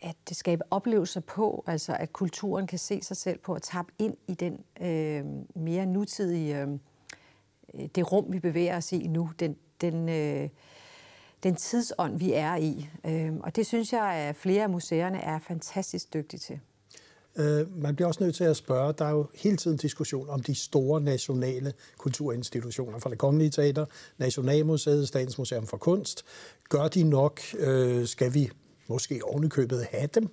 at 0.00 0.16
skabe 0.32 0.62
oplevelser 0.70 1.20
på, 1.20 1.64
altså 1.66 1.96
at 1.98 2.12
kulturen 2.12 2.66
kan 2.66 2.78
se 2.78 3.02
sig 3.02 3.16
selv 3.16 3.38
på 3.38 3.54
at 3.54 3.62
tappe 3.62 3.92
ind 3.98 4.16
i 4.28 4.34
den 4.34 4.64
øh, 4.80 5.24
mere 5.62 5.86
nutidige, 5.86 6.62
øh, 6.62 6.68
det 7.94 8.12
rum, 8.12 8.32
vi 8.32 8.38
bevæger 8.38 8.76
os 8.76 8.92
i 8.92 9.06
nu, 9.06 9.30
den, 9.38 9.56
den, 9.80 10.08
øh, 10.08 10.48
den 11.42 11.56
tidsånd, 11.56 12.18
vi 12.18 12.32
er 12.32 12.56
i. 12.56 12.88
Øh, 13.06 13.32
og 13.40 13.56
det 13.56 13.66
synes 13.66 13.92
jeg, 13.92 14.14
at 14.14 14.36
flere 14.36 14.62
af 14.62 14.70
museerne 14.70 15.18
er 15.18 15.38
fantastisk 15.38 16.14
dygtige 16.14 16.40
til. 16.40 16.60
Øh, 17.36 17.82
man 17.82 17.96
bliver 17.96 18.08
også 18.08 18.24
nødt 18.24 18.34
til 18.34 18.44
at 18.44 18.56
spørge, 18.56 18.92
der 18.92 19.04
er 19.04 19.10
jo 19.10 19.26
hele 19.34 19.56
tiden 19.56 19.76
diskussion 19.76 20.28
om 20.28 20.40
de 20.40 20.54
store 20.54 21.00
nationale 21.00 21.72
kulturinstitutioner 21.98 22.98
fra 22.98 23.10
det 23.10 23.18
Kongelige 23.18 23.50
Teater, 23.50 23.86
Nationalmuseet, 24.18 25.08
Statens 25.08 25.38
Museum 25.38 25.66
for 25.66 25.76
Kunst. 25.76 26.24
Gør 26.68 26.88
de 26.88 27.02
nok? 27.02 27.40
Øh, 27.58 28.06
skal 28.06 28.34
vi 28.34 28.50
måske 28.88 29.20
ovenikøbet 29.24 29.86
have 29.90 30.08
dem. 30.14 30.28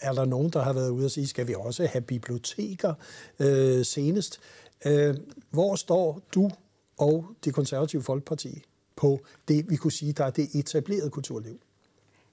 Er 0.00 0.12
der 0.12 0.24
nogen, 0.24 0.50
der 0.50 0.62
har 0.62 0.72
været 0.72 0.90
ude 0.90 1.04
og 1.04 1.10
sige, 1.10 1.26
skal 1.26 1.48
vi 1.48 1.54
også 1.54 1.86
have 1.86 2.02
biblioteker 2.02 2.94
øh, 3.38 3.84
senest? 3.84 4.40
Øh, 4.86 5.16
hvor 5.50 5.74
står 5.74 6.20
du 6.34 6.50
og 6.98 7.26
det 7.44 7.54
konservative 7.54 8.02
folkeparti 8.02 8.62
på 8.96 9.18
det, 9.48 9.70
vi 9.70 9.76
kunne 9.76 9.92
sige, 9.92 10.12
der 10.12 10.24
er 10.24 10.30
det 10.30 10.54
etablerede 10.54 11.10
kulturliv? 11.10 11.60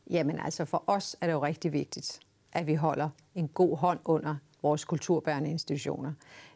Jamen 0.09 0.39
altså 0.39 0.65
for 0.65 0.83
os 0.87 1.15
er 1.21 1.27
det 1.27 1.33
jo 1.33 1.43
rigtig 1.43 1.73
vigtigt, 1.73 2.19
at 2.51 2.67
vi 2.67 2.75
holder 2.75 3.09
en 3.35 3.47
god 3.47 3.77
hånd 3.77 3.99
under 4.05 4.35
vores 4.61 4.85
kulturbærende 4.85 5.49
institutioner. 5.49 6.13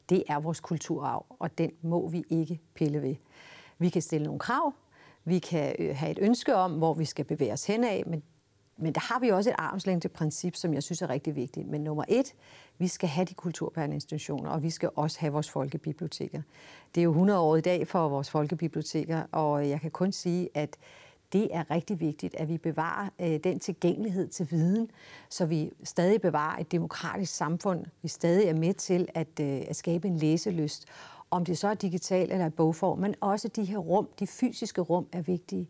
Det 0.09 0.23
er 0.27 0.39
vores 0.39 0.59
kulturarv, 0.59 1.25
og 1.29 1.57
den 1.57 1.71
må 1.81 2.09
vi 2.09 2.23
ikke 2.29 2.59
pille 2.73 3.01
ved. 3.01 3.15
Vi 3.77 3.89
kan 3.89 4.01
stille 4.01 4.25
nogle 4.25 4.39
krav, 4.39 4.73
vi 5.25 5.39
kan 5.39 5.75
øh, 5.79 5.95
have 5.95 6.11
et 6.11 6.19
ønske 6.21 6.55
om, 6.55 6.71
hvor 6.71 6.93
vi 6.93 7.05
skal 7.05 7.25
bevæge 7.25 7.53
os 7.53 7.65
henad, 7.65 8.03
men 8.05 8.23
men 8.77 8.93
der 8.93 9.13
har 9.13 9.19
vi 9.19 9.29
også 9.29 9.49
et 9.49 9.55
armslængde 9.59 10.09
princip, 10.09 10.55
som 10.55 10.73
jeg 10.73 10.83
synes 10.83 11.01
er 11.01 11.09
rigtig 11.09 11.35
vigtigt. 11.35 11.67
Men 11.67 11.81
nummer 11.81 12.03
et, 12.07 12.33
vi 12.77 12.87
skal 12.87 13.09
have 13.09 13.25
de 13.25 13.33
kulturbærende 13.33 13.93
institutioner, 13.93 14.49
og 14.49 14.63
vi 14.63 14.69
skal 14.69 14.89
også 14.95 15.19
have 15.19 15.33
vores 15.33 15.49
folkebiblioteker. 15.49 16.41
Det 16.95 17.01
er 17.01 17.03
jo 17.03 17.11
100 17.11 17.39
år 17.39 17.55
i 17.55 17.61
dag 17.61 17.87
for 17.87 18.07
vores 18.07 18.29
folkebiblioteker, 18.29 19.23
og 19.31 19.69
jeg 19.69 19.81
kan 19.81 19.91
kun 19.91 20.11
sige, 20.11 20.49
at 20.53 20.77
det 21.33 21.47
er 21.51 21.71
rigtig 21.71 21.99
vigtigt, 21.99 22.35
at 22.35 22.49
vi 22.49 22.57
bevarer 22.57 23.09
øh, 23.19 23.39
den 23.43 23.59
tilgængelighed 23.59 24.27
til 24.27 24.51
viden, 24.51 24.91
så 25.29 25.45
vi 25.45 25.71
stadig 25.83 26.21
bevarer 26.21 26.59
et 26.59 26.71
demokratisk 26.71 27.35
samfund. 27.35 27.85
Vi 28.01 28.07
stadig 28.07 28.47
er 28.47 28.53
med 28.53 28.73
til 28.73 29.07
at, 29.13 29.39
øh, 29.41 29.61
at 29.67 29.75
skabe 29.75 30.07
en 30.07 30.17
læselyst. 30.17 30.85
Om 31.31 31.45
det 31.45 31.57
så 31.57 31.67
er 31.67 31.73
digitalt 31.73 32.31
eller 32.31 32.45
i 32.45 32.49
bogform, 32.49 32.99
men 32.99 33.15
også 33.21 33.47
de 33.47 33.63
her 33.63 33.77
rum, 33.77 34.09
de 34.19 34.27
fysiske 34.27 34.81
rum, 34.81 35.07
er 35.11 35.21
vigtige. 35.21 35.69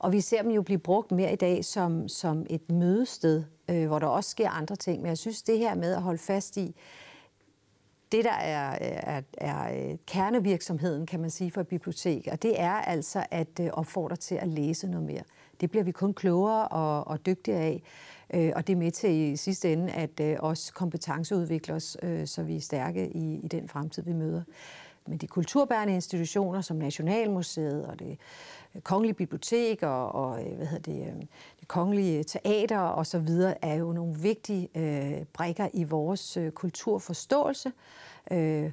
Og 0.00 0.12
vi 0.12 0.20
ser 0.20 0.42
dem 0.42 0.50
jo 0.50 0.62
blive 0.62 0.78
brugt 0.78 1.12
mere 1.12 1.32
i 1.32 1.36
dag 1.36 1.64
som, 1.64 2.08
som 2.08 2.46
et 2.50 2.70
mødested, 2.70 3.44
øh, 3.68 3.86
hvor 3.86 3.98
der 3.98 4.06
også 4.06 4.30
sker 4.30 4.50
andre 4.50 4.76
ting. 4.76 5.02
Men 5.02 5.08
jeg 5.08 5.18
synes, 5.18 5.42
det 5.42 5.58
her 5.58 5.74
med 5.74 5.94
at 5.94 6.02
holde 6.02 6.18
fast 6.18 6.56
i, 6.56 6.76
det, 8.12 8.24
der 8.24 8.32
er, 8.32 8.78
er, 8.80 9.22
er 9.38 9.90
øh, 9.90 9.96
kernevirksomheden, 10.06 11.06
kan 11.06 11.20
man 11.20 11.30
sige, 11.30 11.50
for 11.50 11.60
et 11.60 11.68
bibliotek, 11.68 12.28
og 12.32 12.42
det 12.42 12.60
er 12.60 12.72
altså 12.72 13.24
at 13.30 13.60
øh, 13.60 13.68
opfordre 13.72 14.16
til 14.16 14.34
at 14.34 14.48
læse 14.48 14.88
noget 14.88 15.06
mere. 15.06 15.22
Det 15.60 15.70
bliver 15.70 15.84
vi 15.84 15.92
kun 15.92 16.14
klogere 16.14 16.68
og, 16.68 17.06
og 17.06 17.26
dygtigere 17.26 17.60
af, 17.60 17.82
øh, 18.34 18.52
og 18.56 18.66
det 18.66 18.72
er 18.72 18.76
med 18.76 18.90
til 18.90 19.10
i 19.10 19.36
sidste 19.36 19.72
ende 19.72 19.92
at 19.92 20.38
også 20.38 20.72
kompetenceudvikle 20.72 21.74
os, 21.74 21.96
så 22.24 22.42
vi 22.42 22.56
er 22.56 22.60
stærke 22.60 23.10
i, 23.10 23.40
i 23.44 23.48
den 23.48 23.68
fremtid, 23.68 24.02
vi 24.02 24.12
møder. 24.12 24.42
Men 25.06 25.18
de 25.18 25.26
kulturbærende 25.26 25.94
institutioner 25.94 26.60
som 26.60 26.76
Nationalmuseet 26.76 27.86
og 27.86 27.98
det 27.98 28.18
øh, 28.74 28.80
kongelige 28.82 29.14
bibliotek 29.14 29.82
og, 29.82 30.12
og 30.12 30.46
øh, 30.46 30.56
hvad 30.56 30.66
hedder 30.66 30.92
det, 30.92 31.06
øh, 31.06 31.22
det 31.60 31.68
kongelige 31.68 32.24
teater 32.24 32.78
og 32.78 33.06
så 33.06 33.18
videre 33.18 33.64
er 33.64 33.74
jo 33.74 33.92
nogle 33.92 34.18
vigtige 34.18 34.68
øh, 34.74 35.24
brikker 35.32 35.68
i 35.72 35.84
vores 35.84 36.36
øh, 36.36 36.50
kulturforståelse. 36.50 37.72
Øh, 38.30 38.72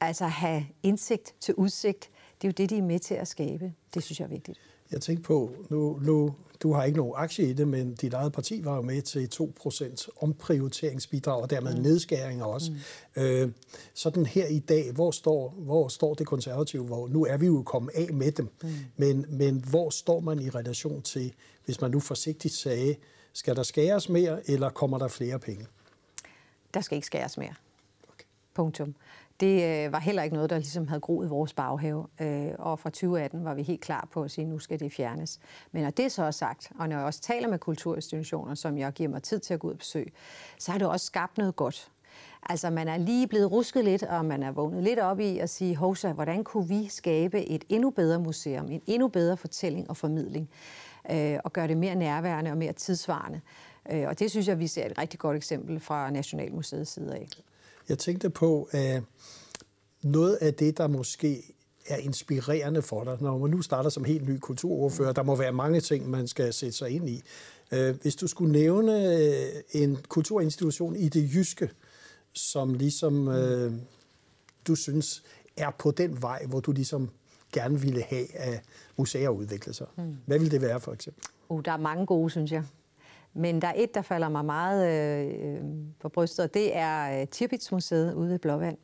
altså 0.00 0.26
have 0.26 0.66
indsigt 0.82 1.34
til 1.40 1.54
udsigt, 1.54 2.10
det 2.42 2.48
er 2.48 2.52
jo 2.52 2.54
det, 2.56 2.70
de 2.70 2.78
er 2.78 2.82
med 2.82 2.98
til 2.98 3.14
at 3.14 3.28
skabe. 3.28 3.72
Det 3.94 4.02
synes 4.02 4.20
jeg 4.20 4.24
er 4.24 4.30
vigtigt. 4.30 4.71
Jeg 4.92 5.00
tænkte 5.00 5.22
på, 5.22 5.52
nu, 5.70 5.98
nu 6.02 6.34
du 6.62 6.72
har 6.72 6.84
ikke 6.84 6.98
nogen 6.98 7.12
aktie 7.16 7.50
i 7.50 7.52
det, 7.52 7.68
men 7.68 7.94
dit 7.94 8.14
eget 8.14 8.32
parti 8.32 8.64
var 8.64 8.76
jo 8.76 8.82
med 8.82 9.02
til 9.02 9.28
2% 9.34 10.08
omprioriteringsbidrag, 10.20 11.42
og 11.42 11.50
dermed 11.50 11.74
mm. 11.76 11.82
nedskæringer 11.82 12.44
også. 12.44 12.72
Mm. 13.16 13.22
Øh, 13.22 13.50
sådan 13.94 14.26
her 14.26 14.46
i 14.46 14.58
dag, 14.58 14.92
hvor 14.92 15.10
står, 15.10 15.54
hvor 15.56 15.88
står 15.88 16.14
det 16.14 16.26
konservative? 16.26 16.84
Hvor, 16.84 17.08
nu 17.08 17.24
er 17.24 17.36
vi 17.36 17.46
jo 17.46 17.62
kommet 17.62 17.92
af 17.94 18.14
med 18.14 18.32
dem, 18.32 18.48
mm. 18.62 18.68
men, 18.96 19.26
men 19.28 19.64
hvor 19.70 19.90
står 19.90 20.20
man 20.20 20.38
i 20.38 20.50
relation 20.50 21.02
til, 21.02 21.34
hvis 21.64 21.80
man 21.80 21.90
nu 21.90 22.00
forsigtigt 22.00 22.54
sagde, 22.54 22.96
skal 23.32 23.56
der 23.56 23.62
skæres 23.62 24.08
mere, 24.08 24.50
eller 24.50 24.70
kommer 24.70 24.98
der 24.98 25.08
flere 25.08 25.38
penge? 25.38 25.66
Der 26.74 26.80
skal 26.80 26.96
ikke 26.96 27.06
skæres 27.06 27.38
mere. 27.38 27.54
Okay. 28.08 28.24
Punktum. 28.54 28.94
Det 29.40 29.84
øh, 29.86 29.92
var 29.92 29.98
heller 29.98 30.22
ikke 30.22 30.34
noget, 30.34 30.50
der 30.50 30.58
ligesom 30.58 30.88
havde 30.88 31.00
groet 31.00 31.26
i 31.26 31.28
vores 31.28 31.52
baghave. 31.52 32.06
Øh, 32.20 32.50
og 32.58 32.78
fra 32.78 32.90
2018 32.90 33.44
var 33.44 33.54
vi 33.54 33.62
helt 33.62 33.80
klar 33.80 34.08
på 34.12 34.22
at 34.22 34.30
sige, 34.30 34.44
at 34.44 34.48
nu 34.48 34.58
skal 34.58 34.80
det 34.80 34.92
fjernes. 34.92 35.40
Men 35.72 35.82
når 35.82 35.90
det 35.90 36.12
så 36.12 36.22
er 36.22 36.30
sagt, 36.30 36.72
og 36.78 36.88
når 36.88 36.96
jeg 36.96 37.06
også 37.06 37.20
taler 37.20 37.48
med 37.48 37.58
kulturinstitutioner, 37.58 38.54
som 38.54 38.78
jeg 38.78 38.92
giver 38.92 39.08
mig 39.08 39.22
tid 39.22 39.38
til 39.38 39.54
at 39.54 39.60
gå 39.60 39.66
ud 39.68 39.72
og 39.72 39.78
besøge, 39.78 40.12
så 40.58 40.72
har 40.72 40.78
det 40.78 40.88
også 40.88 41.06
skabt 41.06 41.38
noget 41.38 41.56
godt. 41.56 41.90
Altså 42.48 42.70
man 42.70 42.88
er 42.88 42.96
lige 42.96 43.26
blevet 43.26 43.52
rusket 43.52 43.84
lidt, 43.84 44.02
og 44.02 44.24
man 44.24 44.42
er 44.42 44.50
vågnet 44.50 44.82
lidt 44.82 44.98
op 44.98 45.20
i 45.20 45.38
at 45.38 45.50
sige, 45.50 45.76
Hosa, 45.76 46.12
hvordan 46.12 46.44
kunne 46.44 46.68
vi 46.68 46.88
skabe 46.88 47.46
et 47.46 47.64
endnu 47.68 47.90
bedre 47.90 48.18
museum, 48.18 48.70
en 48.70 48.82
endnu 48.86 49.08
bedre 49.08 49.36
fortælling 49.36 49.90
og 49.90 49.96
formidling, 49.96 50.50
øh, 51.10 51.38
og 51.44 51.52
gøre 51.52 51.68
det 51.68 51.76
mere 51.76 51.94
nærværende 51.94 52.50
og 52.50 52.56
mere 52.56 52.72
tidsvarende. 52.72 53.40
Øh, 53.92 54.08
og 54.08 54.18
det 54.18 54.30
synes 54.30 54.48
jeg, 54.48 54.58
vi 54.58 54.66
ser 54.66 54.86
et 54.86 54.98
rigtig 54.98 55.20
godt 55.20 55.36
eksempel 55.36 55.80
fra 55.80 56.10
Nationalmuseets 56.10 56.90
side 56.90 57.14
af. 57.14 57.28
Jeg 57.88 57.98
tænkte 57.98 58.30
på, 58.30 58.68
at 58.70 59.02
noget 60.02 60.34
af 60.34 60.54
det, 60.54 60.78
der 60.78 60.86
måske 60.86 61.54
er 61.86 61.96
inspirerende 61.96 62.82
for 62.82 63.04
dig, 63.04 63.16
når 63.20 63.38
man 63.38 63.50
nu 63.50 63.62
starter 63.62 63.90
som 63.90 64.04
helt 64.04 64.28
ny 64.28 64.38
kulturordfører, 64.38 65.12
der 65.12 65.22
må 65.22 65.36
være 65.36 65.52
mange 65.52 65.80
ting, 65.80 66.10
man 66.10 66.28
skal 66.28 66.52
sætte 66.52 66.76
sig 66.76 66.90
ind 66.90 67.08
i. 67.08 67.22
Øh, 67.72 67.96
hvis 68.02 68.16
du 68.16 68.26
skulle 68.26 68.52
nævne 68.52 69.16
øh, 69.16 69.62
en 69.72 69.98
kulturinstitution 70.08 70.96
i 70.96 71.08
det 71.08 71.34
jyske, 71.34 71.70
som 72.32 72.74
ligesom 72.74 73.28
øh, 73.28 73.72
du 74.66 74.74
synes 74.74 75.22
er 75.56 75.70
på 75.70 75.90
den 75.90 76.22
vej, 76.22 76.46
hvor 76.46 76.60
du 76.60 76.72
ligesom 76.72 77.10
gerne 77.52 77.80
ville 77.80 78.02
have, 78.02 78.36
at 78.36 78.62
museer 78.96 79.28
udvikle 79.28 79.74
sig. 79.74 79.86
Mm. 79.96 80.16
Hvad 80.26 80.38
vil 80.38 80.50
det 80.50 80.60
være 80.60 80.80
for 80.80 80.92
eksempel? 80.92 81.24
Uh, 81.48 81.62
der 81.64 81.72
er 81.72 81.76
mange 81.76 82.06
gode, 82.06 82.30
synes 82.30 82.52
jeg. 82.52 82.64
Men 83.34 83.62
der 83.62 83.68
er 83.68 83.74
et, 83.76 83.94
der 83.94 84.02
falder 84.02 84.28
mig 84.28 84.44
meget 84.44 84.88
øh, 84.88 85.54
øh 85.54 85.64
på 86.00 86.08
brystet, 86.08 86.44
og 86.44 86.54
det 86.54 86.76
er 86.76 87.20
øh, 87.20 87.26
Tirpitz-museet 87.26 88.14
ude 88.14 88.28
ved 88.28 88.38
Blåvand. 88.38 88.78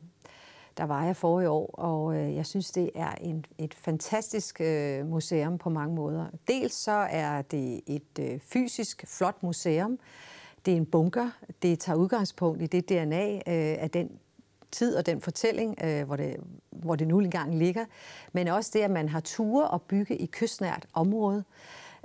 Der 0.77 0.85
var 0.85 1.05
jeg 1.05 1.15
for 1.15 1.41
i 1.41 1.45
år, 1.45 1.69
og 1.73 2.15
øh, 2.15 2.35
jeg 2.35 2.45
synes, 2.45 2.71
det 2.71 2.89
er 2.95 3.11
en, 3.11 3.45
et 3.57 3.73
fantastisk 3.73 4.61
øh, 4.61 5.07
museum 5.07 5.57
på 5.57 5.69
mange 5.69 5.95
måder. 5.95 6.25
Dels 6.47 6.73
så 6.73 6.91
er 6.91 7.41
det 7.41 7.81
et 7.87 8.19
øh, 8.19 8.39
fysisk 8.39 9.05
flot 9.07 9.43
museum. 9.43 9.99
Det 10.65 10.73
er 10.73 10.77
en 10.77 10.85
bunker. 10.85 11.29
Det 11.61 11.79
tager 11.79 11.97
udgangspunkt 11.97 12.61
i 12.61 12.65
det 12.65 12.89
DNA 12.89 13.33
øh, 13.35 13.41
af 13.83 13.89
den 13.89 14.19
tid 14.71 14.95
og 14.95 15.05
den 15.05 15.21
fortælling, 15.21 15.75
øh, 15.83 16.05
hvor, 16.05 16.15
det, 16.15 16.35
hvor 16.69 16.95
det 16.95 17.07
nu 17.07 17.19
engang 17.19 17.57
ligger. 17.57 17.85
Men 18.33 18.47
også 18.47 18.71
det, 18.73 18.79
at 18.79 18.91
man 18.91 19.09
har 19.09 19.19
ture 19.19 19.67
og 19.67 19.81
bygge 19.81 20.17
i 20.17 20.25
kystnært 20.25 20.85
område. 20.93 21.43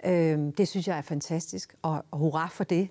Øh, 0.06 0.38
det 0.58 0.68
synes 0.68 0.88
jeg 0.88 0.99
er 0.99 1.02
fantastisk, 1.02 1.75
og, 1.82 2.04
hurra 2.12 2.49
for 2.49 2.64
det. 2.64 2.88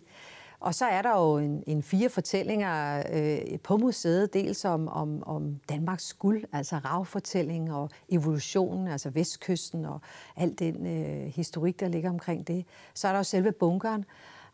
Og 0.60 0.75
så 0.75 0.86
er 0.86 1.01
der 1.01 1.10
jo 1.10 1.38
en, 1.38 1.63
en 1.67 1.84
fire 1.84 2.10
fortællinger 2.10 3.03
øh, 3.13 3.60
på 3.60 3.77
museet, 3.77 4.34
dels 4.34 4.65
om, 4.65 4.88
om, 4.88 5.24
om 5.24 5.60
Danmarks 5.70 6.13
guld, 6.13 6.43
altså 6.53 6.77
ravfortælling 6.77 7.74
og 7.74 7.89
evolutionen, 8.10 8.88
altså 8.88 9.10
vestkysten 9.10 9.86
og 9.86 10.01
al 10.36 10.60
den 10.60 10.86
øh, 10.86 11.27
historik, 11.27 11.79
der 11.79 11.88
ligger 11.88 12.10
omkring 12.10 12.48
det. 12.48 12.65
Så 12.93 13.08
er 13.08 13.12
der 13.12 13.20
jo 13.20 13.24
selve 13.24 13.51
bunkeren, 13.51 14.05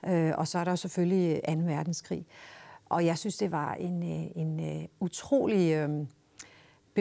øh, 0.07 0.33
og 0.37 0.47
så 0.47 0.59
er 0.59 0.63
der 0.63 0.71
jo 0.71 0.75
selvfølgelig 0.75 1.41
2. 1.47 1.51
verdenskrig. 1.51 2.25
Og 2.85 3.05
jeg 3.05 3.17
synes, 3.17 3.37
det 3.37 3.51
var 3.51 3.73
en, 3.73 4.03
øh, 4.03 4.27
en, 4.35 4.59
en 4.59 4.87
utrolig... 4.99 5.73
Øh, 5.73 5.89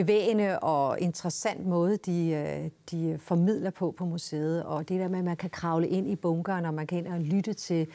bevægende 0.03 0.59
og 0.59 0.99
interessant 0.99 1.65
måde, 1.65 1.97
de, 1.97 2.29
øh, 2.29 2.69
de 2.91 3.19
formidler 3.21 3.69
på 3.69 3.91
på 3.97 4.05
museet. 4.05 4.63
Og 4.63 4.89
det 4.89 4.99
der 4.99 5.07
med, 5.07 5.19
at 5.19 5.25
man 5.25 5.37
kan 5.37 5.49
kravle 5.49 5.87
ind 5.87 6.09
i 6.09 6.15
bunkeren, 6.15 6.65
og 6.65 6.73
man 6.73 6.87
kan 6.87 6.97
ind 6.97 7.07
og 7.07 7.19
lytte 7.19 7.53
til, 7.53 7.87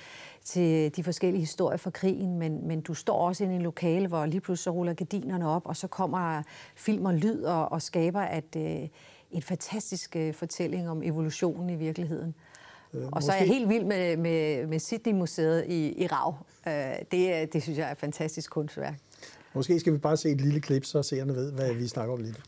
til 0.44 0.96
de 0.96 1.04
forskellige 1.04 1.40
historier 1.40 1.76
fra 1.76 1.90
krigen, 1.90 2.38
men, 2.38 2.68
men 2.68 2.80
du 2.80 2.94
står 2.94 3.18
også 3.28 3.44
inde 3.44 3.54
i 3.54 3.56
en 3.56 3.62
lokale, 3.62 4.08
hvor 4.08 4.26
lige 4.26 4.40
pludselig 4.40 4.64
så 4.64 4.70
ruller 4.70 4.94
gardinerne 4.94 5.48
op, 5.48 5.62
og 5.66 5.76
så 5.76 5.86
kommer 5.86 6.42
film 6.76 7.04
og 7.04 7.14
lyd 7.14 7.42
og, 7.42 7.72
og 7.72 7.82
skaber 7.82 8.20
at, 8.20 8.56
øh, 8.56 8.88
en 9.30 9.42
fantastisk 9.42 10.16
øh, 10.16 10.34
fortælling 10.34 10.90
om 10.90 11.02
evolutionen 11.02 11.70
i 11.70 11.76
virkeligheden. 11.76 12.34
Øh, 12.94 13.08
og 13.12 13.22
så 13.22 13.32
er 13.32 13.36
jeg 13.36 13.46
helt 13.46 13.68
vild 13.68 13.84
med, 13.84 14.16
med, 14.16 14.66
med 14.66 14.78
Sydney-museet 14.78 15.64
i, 15.68 16.02
i 16.02 16.06
Rav. 16.06 16.36
Øh, 16.66 16.72
det, 17.10 17.52
det 17.52 17.62
synes 17.62 17.78
jeg 17.78 17.88
er 17.88 17.92
et 17.92 17.98
fantastisk 17.98 18.50
kunstværk. 18.50 18.94
Måske 19.54 19.80
skal 19.80 19.92
vi 19.92 19.98
bare 19.98 20.16
se 20.16 20.30
et 20.30 20.40
lille 20.40 20.60
klip, 20.60 20.84
så 20.84 21.02
seerne 21.02 21.34
ved, 21.34 21.52
hvad 21.52 21.74
vi 21.74 21.88
snakker 21.88 22.14
om 22.14 22.20
lidt. 22.20 22.40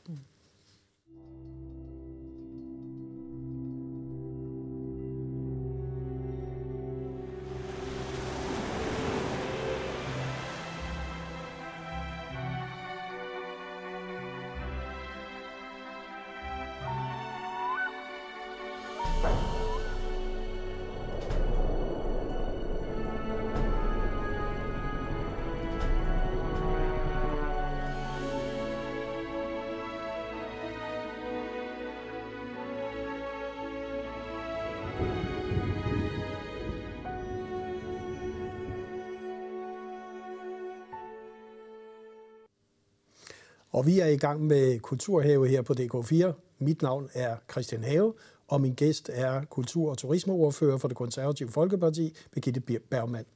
Og 43.76 43.86
vi 43.86 43.98
er 43.98 44.06
i 44.06 44.16
gang 44.16 44.46
med 44.46 44.80
Kulturhave 44.80 45.48
her 45.48 45.62
på 45.62 45.74
DK4. 45.80 46.32
Mit 46.58 46.82
navn 46.82 47.10
er 47.14 47.36
Christian 47.50 47.84
Have, 47.84 48.14
og 48.48 48.60
min 48.60 48.74
gæst 48.74 49.10
er 49.12 49.44
kultur- 49.44 49.90
og 49.90 49.98
turismeordfører 49.98 50.78
for 50.78 50.88
det 50.88 50.96
konservative 50.96 51.48
Folkeparti, 51.48 52.16
Birgitte 52.32 52.60
Bergmann. 52.60 53.26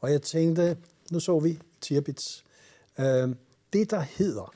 Og 0.00 0.12
jeg 0.12 0.22
tænkte, 0.22 0.76
nu 1.10 1.20
så 1.20 1.38
vi 1.38 1.58
Tirpitz. 1.80 2.42
Øh, 2.98 3.34
det, 3.72 3.90
der 3.90 4.00
hedder, 4.00 4.54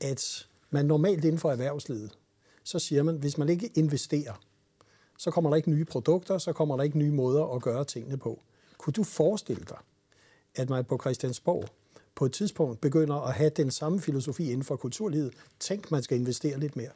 at 0.00 0.46
man 0.70 0.84
normalt 0.84 1.24
inden 1.24 1.38
for 1.38 1.50
erhvervslivet, 1.50 2.18
så 2.64 2.78
siger 2.78 3.02
man, 3.02 3.16
hvis 3.16 3.38
man 3.38 3.48
ikke 3.48 3.70
investerer, 3.74 4.40
så 5.18 5.30
kommer 5.30 5.50
der 5.50 5.56
ikke 5.56 5.70
nye 5.70 5.84
produkter, 5.84 6.38
så 6.38 6.52
kommer 6.52 6.76
der 6.76 6.84
ikke 6.84 6.98
nye 6.98 7.12
måder 7.12 7.54
at 7.54 7.62
gøre 7.62 7.84
tingene 7.84 8.16
på. 8.16 8.42
Kunne 8.78 8.92
du 8.92 9.04
forestille 9.04 9.64
dig, 9.68 9.78
at 10.54 10.70
man 10.70 10.84
på 10.84 10.98
Christiansborg 11.02 11.68
på 12.18 12.24
et 12.24 12.32
tidspunkt 12.32 12.80
begynder 12.80 13.16
at 13.16 13.34
have 13.34 13.50
den 13.50 13.70
samme 13.70 14.00
filosofi 14.00 14.50
inden 14.50 14.64
for 14.64 14.76
kulturlivet. 14.76 15.34
Tænk, 15.60 15.90
man 15.90 16.02
skal 16.02 16.18
investere 16.18 16.58
lidt 16.58 16.76
mere. 16.76 16.90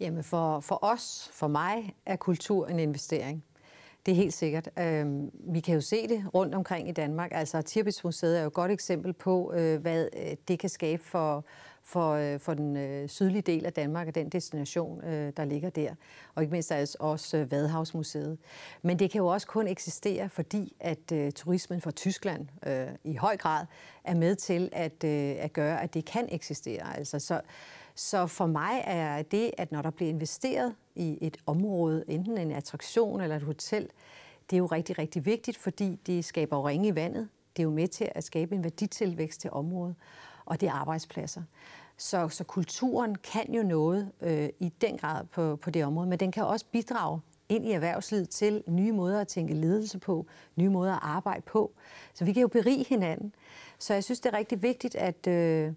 Jamen 0.00 0.24
for, 0.24 0.60
for 0.60 0.78
os, 0.82 1.30
for 1.32 1.48
mig, 1.48 1.94
er 2.06 2.16
kultur 2.16 2.66
en 2.66 2.78
investering. 2.78 3.44
Det 4.06 4.12
er 4.12 4.16
helt 4.16 4.34
sikkert. 4.34 4.70
Øhm, 4.78 5.30
vi 5.32 5.60
kan 5.60 5.74
jo 5.74 5.80
se 5.80 6.08
det 6.08 6.24
rundt 6.34 6.54
omkring 6.54 6.88
i 6.88 6.92
Danmark. 6.92 7.30
Altså 7.32 7.62
Tirpitz-museet 7.62 8.38
er 8.38 8.40
jo 8.40 8.46
et 8.46 8.52
godt 8.52 8.72
eksempel 8.72 9.12
på, 9.12 9.52
øh, 9.56 9.80
hvad 9.80 10.08
øh, 10.16 10.36
det 10.48 10.58
kan 10.58 10.70
skabe 10.70 11.04
for, 11.04 11.44
for, 11.88 12.12
øh, 12.12 12.40
for 12.40 12.54
den 12.54 12.76
øh, 12.76 13.08
sydlige 13.08 13.42
del 13.42 13.66
af 13.66 13.72
Danmark 13.72 14.08
og 14.08 14.14
den 14.14 14.28
destination, 14.28 15.04
øh, 15.04 15.32
der 15.36 15.44
ligger 15.44 15.70
der. 15.70 15.94
Og 16.34 16.42
ikke 16.42 16.52
mindst 16.52 16.72
altså 16.72 16.96
også 17.00 17.36
øh, 17.36 17.50
Vadehavsmuseet. 17.50 18.38
Men 18.82 18.98
det 18.98 19.10
kan 19.10 19.18
jo 19.18 19.26
også 19.26 19.46
kun 19.46 19.68
eksistere, 19.68 20.28
fordi 20.28 20.76
at 20.80 21.12
øh, 21.12 21.32
turismen 21.32 21.80
fra 21.80 21.90
Tyskland 21.90 22.46
øh, 22.66 22.86
i 23.04 23.14
høj 23.16 23.36
grad 23.36 23.66
er 24.04 24.14
med 24.14 24.36
til 24.36 24.68
at, 24.72 25.04
øh, 25.04 25.36
at 25.38 25.52
gøre, 25.52 25.82
at 25.82 25.94
det 25.94 26.04
kan 26.04 26.28
eksistere. 26.30 26.96
Altså, 26.96 27.18
så, 27.18 27.40
så 27.94 28.26
for 28.26 28.46
mig 28.46 28.82
er 28.84 29.22
det, 29.22 29.50
at 29.58 29.72
når 29.72 29.82
der 29.82 29.90
bliver 29.90 30.10
investeret 30.10 30.74
i 30.94 31.18
et 31.20 31.36
område, 31.46 32.04
enten 32.08 32.38
en 32.38 32.52
attraktion 32.52 33.20
eller 33.20 33.36
et 33.36 33.42
hotel, 33.42 33.88
det 34.50 34.56
er 34.56 34.58
jo 34.58 34.66
rigtig, 34.66 34.98
rigtig 34.98 35.26
vigtigt, 35.26 35.56
fordi 35.56 35.98
det 36.06 36.24
skaber 36.24 36.68
ringe 36.68 36.88
i 36.88 36.94
vandet. 36.94 37.28
Det 37.56 37.62
er 37.62 37.64
jo 37.64 37.70
med 37.70 37.88
til 37.88 38.08
at 38.14 38.24
skabe 38.24 38.54
en 38.54 38.64
værditilvækst 38.64 39.40
til 39.40 39.50
området, 39.50 39.94
og 40.48 40.60
det 40.60 40.68
er 40.68 40.72
arbejdspladser. 40.72 41.42
Så, 41.96 42.28
så 42.28 42.44
kulturen 42.44 43.14
kan 43.14 43.54
jo 43.54 43.62
noget 43.62 44.12
øh, 44.20 44.48
i 44.58 44.68
den 44.80 44.98
grad 44.98 45.24
på, 45.24 45.56
på 45.56 45.70
det 45.70 45.84
område, 45.84 46.08
men 46.08 46.20
den 46.20 46.32
kan 46.32 46.44
også 46.44 46.66
bidrage 46.72 47.20
ind 47.48 47.66
i 47.66 47.72
erhvervslivet 47.72 48.28
til 48.28 48.62
nye 48.66 48.92
måder 48.92 49.20
at 49.20 49.28
tænke 49.28 49.54
ledelse 49.54 49.98
på, 49.98 50.26
nye 50.56 50.68
måder 50.68 50.92
at 50.92 50.98
arbejde 51.02 51.42
på. 51.42 51.72
Så 52.14 52.24
vi 52.24 52.32
kan 52.32 52.40
jo 52.40 52.48
berige 52.48 52.84
hinanden. 52.88 53.34
Så 53.78 53.94
jeg 53.94 54.04
synes, 54.04 54.20
det 54.20 54.34
er 54.34 54.38
rigtig 54.38 54.62
vigtigt, 54.62 54.94
at, 54.94 55.26
øh, 55.26 55.72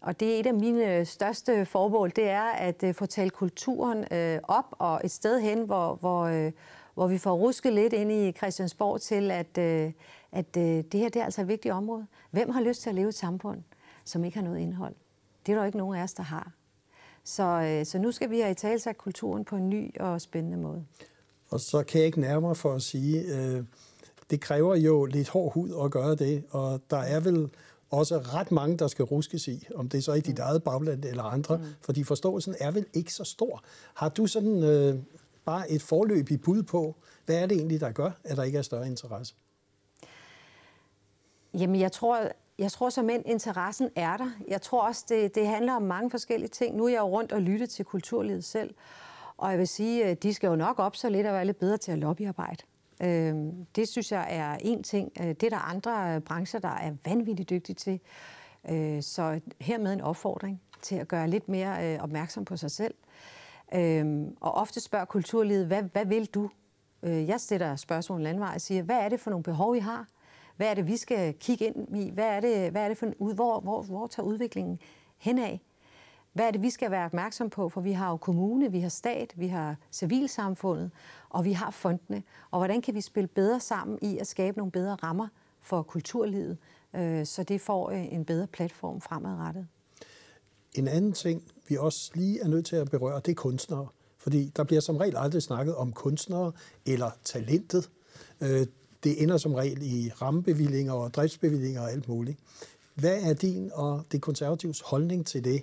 og 0.00 0.20
det 0.20 0.34
er 0.34 0.40
et 0.40 0.46
af 0.46 0.54
mine 0.54 1.04
største 1.04 1.66
formål, 1.66 2.12
det 2.16 2.28
er 2.28 2.42
at 2.42 2.82
øh, 2.82 2.94
få 2.94 3.06
talt 3.06 3.32
kulturen 3.32 4.04
øh, 4.12 4.38
op 4.42 4.66
og 4.70 5.00
et 5.04 5.10
sted 5.10 5.40
hen, 5.40 5.62
hvor, 5.62 5.94
hvor, 5.94 6.22
øh, 6.22 6.52
hvor 6.94 7.06
vi 7.06 7.18
får 7.18 7.34
rusket 7.34 7.72
lidt 7.72 7.92
ind 7.92 8.12
i 8.12 8.32
Christiansborg 8.32 9.00
til, 9.00 9.30
at, 9.30 9.58
øh, 9.58 9.92
at 10.32 10.56
øh, 10.56 10.62
det 10.62 11.00
her 11.00 11.08
det 11.08 11.20
er 11.20 11.24
altså 11.24 11.40
et 11.40 11.48
vigtigt 11.48 11.74
område. 11.74 12.06
Hvem 12.30 12.50
har 12.50 12.60
lyst 12.60 12.82
til 12.82 12.88
at 12.88 12.94
leve 12.94 13.06
i 13.06 13.08
et 13.08 13.14
samfund, 13.14 13.62
som 14.04 14.24
ikke 14.24 14.36
har 14.36 14.44
noget 14.44 14.58
indhold? 14.58 14.94
Det 15.46 15.52
er 15.52 15.56
der 15.56 15.62
jo 15.62 15.66
ikke 15.66 15.78
nogen 15.78 15.98
af 15.98 16.02
os, 16.02 16.12
der 16.12 16.22
har. 16.22 16.52
Så, 17.24 17.42
øh, 17.42 17.86
så 17.86 17.98
nu 17.98 18.12
skal 18.12 18.30
vi 18.30 18.40
have 18.40 18.50
i 18.50 18.54
tale 18.54 18.94
kulturen 18.94 19.44
på 19.44 19.56
en 19.56 19.70
ny 19.70 20.00
og 20.00 20.20
spændende 20.20 20.58
måde. 20.58 20.84
Og 21.50 21.60
så 21.60 21.82
kan 21.82 21.98
jeg 21.98 22.06
ikke 22.06 22.20
nærmere 22.20 22.54
for 22.54 22.74
at 22.74 22.82
sige, 22.82 23.20
øh, 23.20 23.64
det 24.30 24.40
kræver 24.40 24.76
jo 24.76 25.04
lidt 25.04 25.28
hård 25.28 25.52
hud 25.52 25.84
at 25.84 25.90
gøre 25.90 26.14
det, 26.14 26.44
og 26.50 26.80
der 26.90 26.96
er 26.96 27.20
vel 27.20 27.50
også 27.90 28.18
ret 28.18 28.52
mange, 28.52 28.76
der 28.76 28.88
skal 28.88 29.04
ruskes 29.04 29.48
i, 29.48 29.66
om 29.74 29.88
det 29.88 29.98
er 29.98 30.02
så 30.02 30.12
i 30.12 30.20
dit 30.20 30.38
mm. 30.38 30.42
eget 30.42 30.62
bagland 30.62 31.04
eller 31.04 31.22
andre, 31.22 31.56
mm. 31.56 31.64
fordi 31.80 32.04
forståelsen 32.04 32.54
er 32.60 32.70
vel 32.70 32.86
ikke 32.92 33.14
så 33.14 33.24
stor. 33.24 33.62
Har 33.94 34.08
du 34.08 34.26
sådan 34.26 34.62
øh, 34.62 34.98
bare 35.44 35.70
et 35.70 35.82
forløb 35.82 36.30
i 36.30 36.36
bud 36.36 36.62
på, 36.62 36.96
hvad 37.26 37.42
er 37.42 37.46
det 37.46 37.56
egentlig, 37.56 37.80
der 37.80 37.90
gør, 37.90 38.10
at 38.24 38.36
der 38.36 38.42
ikke 38.42 38.58
er 38.58 38.62
større 38.62 38.86
interesse? 38.86 39.34
Jamen, 41.54 41.80
jeg 41.80 41.92
tror, 41.92 42.28
jeg 42.58 42.72
tror 42.72 42.88
simpelthen, 42.90 43.22
interessen 43.26 43.90
er 43.96 44.16
der. 44.16 44.30
Jeg 44.48 44.62
tror 44.62 44.86
også, 44.86 45.04
det, 45.08 45.34
det 45.34 45.46
handler 45.46 45.72
om 45.74 45.82
mange 45.82 46.10
forskellige 46.10 46.48
ting. 46.48 46.76
Nu 46.76 46.84
er 46.84 46.88
jeg 46.88 46.98
jo 46.98 47.08
rundt 47.08 47.32
og 47.32 47.42
lytte 47.42 47.66
til 47.66 47.84
kulturlivet 47.84 48.44
selv, 48.44 48.74
og 49.36 49.50
jeg 49.50 49.58
vil 49.58 49.68
sige, 49.68 50.04
at 50.04 50.22
de 50.22 50.34
skal 50.34 50.48
jo 50.48 50.56
nok 50.56 50.78
op 50.78 50.96
så 50.96 51.08
lidt 51.08 51.26
og 51.26 51.32
være 51.32 51.44
lidt 51.44 51.58
bedre 51.58 51.76
til 51.76 51.92
at 51.92 51.98
lobbyarbejde. 51.98 52.62
Øhm, 53.02 53.66
det 53.76 53.88
synes 53.88 54.12
jeg 54.12 54.26
er 54.30 54.56
en 54.60 54.82
ting. 54.82 55.12
Øh, 55.20 55.26
det 55.26 55.42
er 55.42 55.50
der 55.50 55.70
andre 55.70 56.14
øh, 56.14 56.20
brancher, 56.20 56.60
der 56.60 56.68
er 56.68 56.92
vanvittigt 57.04 57.50
dygtige 57.50 57.76
til. 57.76 58.00
Så 59.00 59.40
hermed 59.60 59.92
en 59.92 60.00
opfordring 60.00 60.62
til 60.82 60.96
at 60.96 61.08
gøre 61.08 61.28
lidt 61.28 61.48
mere 61.48 62.00
opmærksom 62.00 62.44
på 62.44 62.56
sig 62.56 62.70
selv. 62.70 62.94
Øhm, 63.74 64.36
og 64.40 64.54
ofte 64.54 64.80
spørger 64.80 65.04
kulturlivet, 65.04 65.66
hvad, 65.66 65.82
hvad 65.82 66.06
vil 66.06 66.26
du? 66.26 66.50
Jeg 67.02 67.40
stiller 67.40 67.76
spørgsmål 67.76 68.22
landvej 68.22 68.52
og 68.54 68.60
siger, 68.60 68.82
hvad 68.82 68.96
er 68.96 69.08
det 69.08 69.20
for 69.20 69.30
nogle 69.30 69.42
behov, 69.42 69.76
I 69.76 69.78
har? 69.78 70.06
Hvad 70.56 70.66
er 70.66 70.74
det, 70.74 70.86
vi 70.86 70.96
skal 70.96 71.34
kigge 71.34 71.64
ind 71.66 71.96
i? 71.96 72.10
Hvad 72.10 72.24
er 72.24 72.40
det, 72.40 72.70
hvad 72.70 72.82
er 72.82 72.88
det 72.88 72.98
for 72.98 73.06
en, 73.06 73.34
hvor, 73.34 73.60
hvor, 73.60 73.82
hvor 73.82 74.06
tager 74.06 74.26
udviklingen 74.26 74.78
henad? 75.16 75.58
Hvad 76.32 76.46
er 76.46 76.50
det, 76.50 76.62
vi 76.62 76.70
skal 76.70 76.90
være 76.90 77.04
opmærksom 77.04 77.50
på? 77.50 77.68
For 77.68 77.80
vi 77.80 77.92
har 77.92 78.10
jo 78.10 78.16
kommune, 78.16 78.72
vi 78.72 78.80
har 78.80 78.88
stat, 78.88 79.32
vi 79.36 79.48
har 79.48 79.76
civilsamfundet, 79.92 80.90
og 81.28 81.44
vi 81.44 81.52
har 81.52 81.70
fondene. 81.70 82.22
Og 82.50 82.58
hvordan 82.58 82.82
kan 82.82 82.94
vi 82.94 83.00
spille 83.00 83.26
bedre 83.26 83.60
sammen 83.60 83.98
i 84.02 84.18
at 84.18 84.26
skabe 84.26 84.58
nogle 84.58 84.72
bedre 84.72 84.94
rammer 84.94 85.28
for 85.60 85.82
kulturlivet, 85.82 86.58
øh, 86.96 87.26
så 87.26 87.42
det 87.42 87.60
får 87.60 87.90
øh, 87.90 88.12
en 88.12 88.24
bedre 88.24 88.46
platform 88.46 89.00
fremadrettet? 89.00 89.66
En 90.74 90.88
anden 90.88 91.12
ting, 91.12 91.42
vi 91.68 91.76
også 91.76 92.10
lige 92.14 92.40
er 92.40 92.48
nødt 92.48 92.66
til 92.66 92.76
at 92.76 92.90
berøre, 92.90 93.20
det 93.24 93.30
er 93.30 93.34
kunstnere. 93.34 93.88
Fordi 94.18 94.52
der 94.56 94.64
bliver 94.64 94.80
som 94.80 94.96
regel 94.96 95.16
aldrig 95.16 95.42
snakket 95.42 95.76
om 95.76 95.92
kunstnere 95.92 96.52
eller 96.86 97.10
talentet. 97.24 97.90
Øh, 98.40 98.66
det 99.04 99.22
ender 99.22 99.36
som 99.36 99.54
regel 99.54 99.82
i 99.82 100.10
rammebevillinger 100.22 100.92
og 100.92 101.14
driftsbevillinger 101.14 101.80
og 101.80 101.92
alt 101.92 102.08
muligt. 102.08 102.38
Hvad 102.94 103.22
er 103.22 103.34
din 103.34 103.70
og 103.74 104.02
det 104.12 104.20
konservatives 104.20 104.80
holdning 104.80 105.26
til 105.26 105.44
det? 105.44 105.62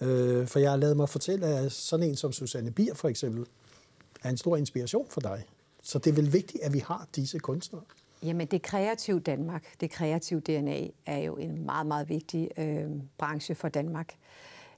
Øh, 0.00 0.46
for 0.46 0.58
jeg 0.58 0.70
har 0.70 0.76
lavet 0.76 0.96
mig 0.96 1.08
fortælle, 1.08 1.46
at 1.46 1.72
sådan 1.72 2.06
en 2.06 2.16
som 2.16 2.32
Susanne 2.32 2.70
Bier 2.70 2.94
for 2.94 3.08
eksempel, 3.08 3.46
er 4.22 4.30
en 4.30 4.36
stor 4.36 4.56
inspiration 4.56 5.06
for 5.10 5.20
dig. 5.20 5.44
Så 5.82 5.98
det 5.98 6.10
er 6.10 6.14
vel 6.14 6.32
vigtigt, 6.32 6.62
at 6.62 6.72
vi 6.72 6.78
har 6.78 7.08
disse 7.16 7.38
kunstnere? 7.38 7.82
Jamen, 8.22 8.46
det 8.46 8.62
kreative 8.62 9.20
Danmark, 9.20 9.80
det 9.80 9.90
kreative 9.90 10.40
DNA, 10.40 10.86
er 11.06 11.18
jo 11.18 11.36
en 11.36 11.66
meget, 11.66 11.86
meget 11.86 12.08
vigtig 12.08 12.50
øh, 12.56 12.84
branche 13.18 13.54
for 13.54 13.68
Danmark. 13.68 14.14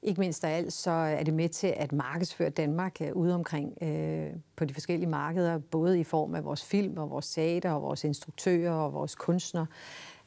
Ikke 0.04 0.20
mindst 0.20 0.44
af 0.44 0.56
alt, 0.56 0.72
så 0.72 0.90
er 0.90 1.22
det 1.22 1.34
med 1.34 1.48
til 1.48 1.74
at 1.76 1.92
markedsføre 1.92 2.50
Danmark 2.50 3.00
øh, 3.00 3.12
ude 3.12 3.34
omkring 3.34 3.82
øh, 3.82 4.30
på 4.56 4.64
de 4.64 4.74
forskellige 4.74 5.08
markeder, 5.08 5.58
både 5.58 6.00
i 6.00 6.04
form 6.04 6.34
af 6.34 6.44
vores 6.44 6.64
film 6.64 6.98
og 6.98 7.10
vores 7.10 7.30
teater 7.30 7.70
og 7.70 7.82
vores 7.82 8.04
instruktører 8.04 8.72
og 8.72 8.92
vores 8.92 9.14
kunstnere. 9.14 9.66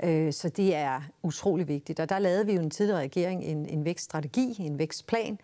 Øh, 0.04 0.34
så 0.34 0.50
det 0.50 0.76
er 0.76 1.02
utrolig 1.24 1.68
vigtigt. 1.68 2.00
Og 2.00 2.10
der 2.10 2.20
lavede 2.20 2.46
vi 2.46 2.54
jo 2.54 2.62
en 2.62 2.70
tidligere 2.70 3.00
regering 3.00 3.44
en, 3.44 3.66
en 3.66 3.86
vækststrategi, 3.86 4.56
en 4.60 4.80
vækstplan, 4.80 5.40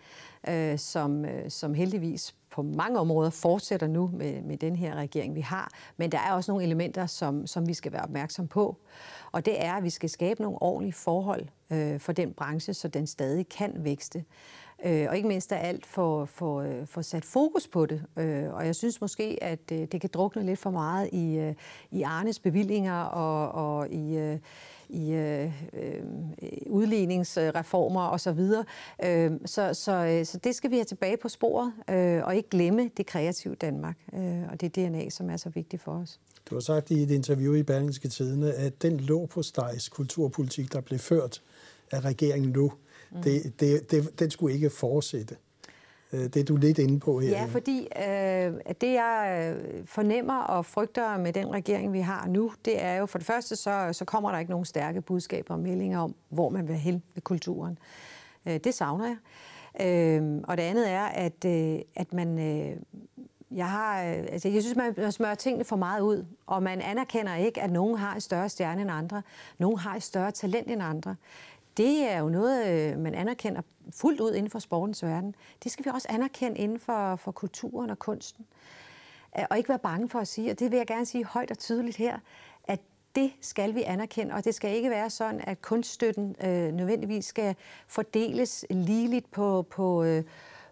øh, 0.50 0.78
som, 0.78 1.26
øh, 1.26 1.50
som 1.50 1.74
heldigvis 1.74 2.36
på 2.54 2.62
mange 2.62 3.00
områder 3.00 3.30
fortsætter 3.30 3.88
nu 3.88 4.10
med, 4.14 4.42
med 4.42 4.58
den 4.58 4.76
her 4.76 4.96
regering, 4.96 5.36
vi 5.36 5.42
har. 5.42 5.72
Men 5.98 6.12
der 6.12 6.18
er 6.18 6.32
også 6.32 6.52
nogle 6.52 6.66
elementer, 6.66 7.06
som, 7.06 7.48
som 7.48 7.68
vi 7.68 7.74
skal 7.74 7.92
være 7.92 8.02
opmærksom 8.02 8.48
på. 8.48 8.78
Og 9.32 9.46
det 9.46 9.66
er, 9.66 9.74
at 9.74 9.84
vi 9.84 9.90
skal 9.90 10.10
skabe 10.10 10.42
nogle 10.42 10.62
ordentlige 10.62 10.94
forhold 10.94 11.46
øh, 11.70 12.00
for 12.00 12.12
den 12.12 12.34
branche, 12.34 12.74
så 12.74 12.88
den 12.88 13.08
stadig 13.08 13.50
kan 13.50 13.74
vækste. 13.78 14.24
Øh, 14.86 15.06
og 15.10 15.16
ikke 15.16 15.28
mindst 15.28 15.52
af 15.52 15.68
alt 15.68 15.86
for, 15.86 16.26
få, 16.26 16.26
for 16.26 16.60
øh, 16.62 16.88
få 16.88 17.02
sat 17.02 17.26
fokus 17.26 17.68
på 17.68 17.86
det. 17.86 18.04
Øh, 18.18 18.54
og 18.54 18.66
jeg 18.66 18.76
synes 18.76 19.02
måske, 19.02 19.38
at 19.42 19.72
øh, 19.72 19.80
det 19.80 20.02
kan 20.02 20.10
drukne 20.14 20.46
lidt 20.46 20.60
for 20.60 20.70
meget 20.70 21.10
i, 21.12 21.38
øh, 21.38 21.54
i 21.92 22.02
Arnes 22.02 22.40
bevillinger 22.40 23.02
og, 23.04 23.52
og 23.52 23.90
i... 23.90 24.18
Øh, 24.18 24.40
i 24.90 25.12
øh, 25.12 25.52
øh, 25.74 26.04
udligningsreformer 26.68 28.10
osv. 28.10 28.38
Så, 28.38 28.64
øh, 29.04 29.32
så, 29.46 29.74
så, 29.74 29.92
øh, 29.92 30.26
så 30.26 30.38
det 30.38 30.56
skal 30.56 30.72
vi 30.72 30.76
have 30.76 30.86
tilbage 30.86 31.18
på 31.18 31.30
sporet, 31.30 31.74
øh, 31.90 32.24
og 32.24 32.36
ikke 32.36 32.50
glemme 32.50 32.90
det 32.98 33.06
kreative 33.06 33.56
Danmark. 33.56 33.98
Øh, 34.14 34.44
og 34.52 34.62
det 34.62 34.78
er 34.78 34.90
DNA, 34.90 35.10
som 35.10 35.30
er 35.30 35.38
så 35.38 35.50
vigtigt 35.50 35.82
for 35.82 35.92
os. 35.92 36.20
Du 36.50 36.56
har 36.56 36.60
sagt 36.60 36.92
i 36.92 37.04
et 37.04 37.12
interview 37.12 37.54
i 37.54 37.64
Berlingske 37.64 38.08
Tidene, 38.08 38.54
at 38.54 38.82
den 38.82 39.00
lå 39.00 39.26
på 39.26 39.44
stejs 39.44 39.90
kulturpolitik, 39.90 40.74
der 40.74 40.82
blev 40.82 41.00
ført 41.00 41.42
af 41.92 42.06
regeringen 42.06 42.52
nu, 42.52 42.72
mm. 43.16 43.22
det, 43.22 43.60
det, 43.60 43.92
det, 43.92 44.20
den 44.20 44.32
skulle 44.32 44.56
ikke 44.56 44.70
fortsætte. 44.70 45.36
Øh, 46.14 46.20
det 46.20 46.36
er 46.36 46.44
du 46.44 46.56
lidt 46.56 46.80
inde 46.80 47.00
på 47.00 47.20
her. 47.20 47.30
Ja, 47.30 47.46
fordi 47.46 47.88
øh, 47.98 48.74
det 48.82 48.94
jeg 48.94 49.54
øh, 49.56 49.86
fornemmer 49.86 50.38
og 50.38 50.66
frygter 50.66 51.18
med 51.18 51.34
den 51.34 51.52
regering, 51.52 51.94
vi 51.94 52.00
har 52.00 52.28
nu, 52.28 52.52
det 52.66 52.84
er 52.84 52.96
jo 52.96 53.06
for 53.06 53.18
det 53.18 53.28
første, 53.28 53.56
så, 53.56 53.90
så 53.92 54.06
kommer 54.06 54.32
der 54.32 54.40
ikke 54.40 54.52
nogen 54.52 54.66
stærke 54.66 55.02
budskaber 55.02 55.54
og 55.54 55.60
meldinger 55.60 56.00
om, 56.00 56.16
hvor 56.30 56.50
man 56.50 56.68
vil 56.68 56.76
hen 56.76 57.04
med 57.14 57.22
kulturen. 57.22 57.78
Øh, 58.46 58.60
det 58.64 58.74
savner 58.74 59.06
jeg. 59.06 59.18
Øh, 59.82 60.42
og 60.44 60.58
det 60.58 60.64
andet 60.64 60.90
er, 60.92 61.06
at, 61.06 61.46
øh, 61.46 61.80
at 61.96 62.14
man... 62.14 62.40
Øh, 62.40 62.76
jeg, 63.56 63.70
har, 63.70 64.04
øh, 64.04 64.18
altså, 64.32 64.50
jeg 64.50 64.62
synes, 64.64 64.76
man 64.76 65.12
smører 65.12 65.36
tingene 65.36 65.64
for 65.64 65.76
meget 65.76 66.02
ud, 66.02 66.26
og 66.46 66.64
man 66.64 66.82
anerkender 66.82 67.36
ikke, 67.36 67.62
at 67.62 67.72
nogen 67.72 67.98
har 67.98 68.16
en 68.16 68.22
større 68.22 68.50
stjerne 68.50 68.82
end 68.82 68.92
andre. 68.92 69.22
Nogen 69.58 69.78
har 69.78 69.96
et 69.96 70.04
større 70.04 70.32
talent 70.32 70.72
end 70.72 70.84
andre. 70.84 71.16
Det 71.78 72.12
er 72.12 72.20
jo 72.20 72.30
noget, 72.30 72.68
øh, 72.68 73.00
man 73.00 73.16
anerkender 73.16 73.62
fuldt 73.92 74.20
ud 74.20 74.34
inden 74.34 74.52
for 74.52 74.60
sportens 74.60 75.04
verden. 75.04 75.36
Det 75.64 75.72
skal 75.72 75.86
vi 75.86 75.90
også 75.94 76.08
anerkende 76.12 76.58
inden 76.58 76.80
for, 76.80 77.16
for 77.16 77.32
kulturen 77.32 77.90
og 77.90 78.00
kunsten. 78.00 78.46
Øh, 79.40 79.46
og 79.50 79.58
ikke 79.58 79.70
være 79.70 79.80
bange 79.80 80.10
for 80.10 80.20
at 80.20 80.28
sige, 80.28 80.52
og 80.52 80.60
det 80.60 80.72
vil 80.72 80.78
jeg 80.78 80.88
gerne 80.88 81.06
sige 81.06 81.26
højt 81.26 81.52
og 81.52 81.58
tydeligt 81.58 81.98
her, 81.98 82.20
at 82.64 82.80
det 83.16 83.32
skal 83.42 83.76
vi 83.76 83.84
anerkende, 83.84 84.34
og 84.34 84.46
det 84.46 84.56
skal 84.56 84.76
ikke 84.76 84.90
være 84.90 85.10
sådan, 85.10 85.42
at 85.44 85.62
kunststøtten 85.62 86.36
øh, 86.44 86.72
nødvendigvis 86.74 87.26
skal 87.26 87.56
fordeles 87.88 88.66
ligeligt 88.70 89.32
på, 89.32 89.62
på, 89.62 90.04
øh, 90.04 90.24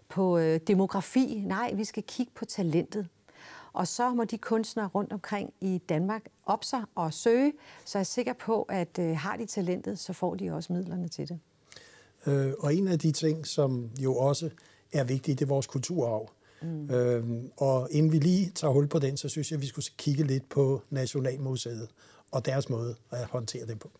på 0.08 0.38
øh, 0.38 0.60
demografi. 0.66 1.42
Nej, 1.46 1.72
vi 1.74 1.84
skal 1.84 2.02
kigge 2.02 2.32
på 2.34 2.44
talentet. 2.44 3.08
Og 3.72 3.88
så 3.88 4.14
må 4.14 4.24
de 4.24 4.38
kunstnere 4.38 4.86
rundt 4.86 5.12
omkring 5.12 5.52
i 5.60 5.78
Danmark 5.88 6.22
op 6.46 6.64
sig 6.64 6.84
og 6.94 7.14
søge, 7.14 7.52
så 7.84 7.98
jeg 7.98 8.00
er 8.00 8.04
sikker 8.04 8.32
på, 8.32 8.62
at 8.62 8.98
øh, 8.98 9.16
har 9.16 9.36
de 9.36 9.46
talentet, 9.46 9.98
så 9.98 10.12
får 10.12 10.34
de 10.34 10.50
også 10.50 10.72
midlerne 10.72 11.08
til 11.08 11.28
det. 11.28 11.38
Øh, 12.26 12.52
og 12.58 12.74
en 12.74 12.88
af 12.88 12.98
de 12.98 13.12
ting, 13.12 13.46
som 13.46 13.90
jo 14.00 14.16
også 14.16 14.50
er 14.92 15.04
vigtige, 15.04 15.34
det 15.34 15.42
er 15.42 15.48
vores 15.48 15.66
kulturarv. 15.66 16.30
Mm. 16.62 16.90
Øhm, 16.90 17.50
og 17.56 17.88
inden 17.90 18.12
vi 18.12 18.18
lige 18.18 18.50
tager 18.50 18.72
hul 18.72 18.88
på 18.88 18.98
den, 18.98 19.16
så 19.16 19.28
synes 19.28 19.50
jeg, 19.50 19.56
at 19.56 19.62
vi 19.62 19.66
skulle 19.66 19.84
kigge 19.96 20.24
lidt 20.24 20.48
på 20.48 20.82
Nationalmuseet 20.90 21.88
og 22.30 22.46
deres 22.46 22.68
måde 22.68 22.94
at 23.10 23.24
håndtere 23.24 23.66
det 23.66 23.78
på. 23.78 23.90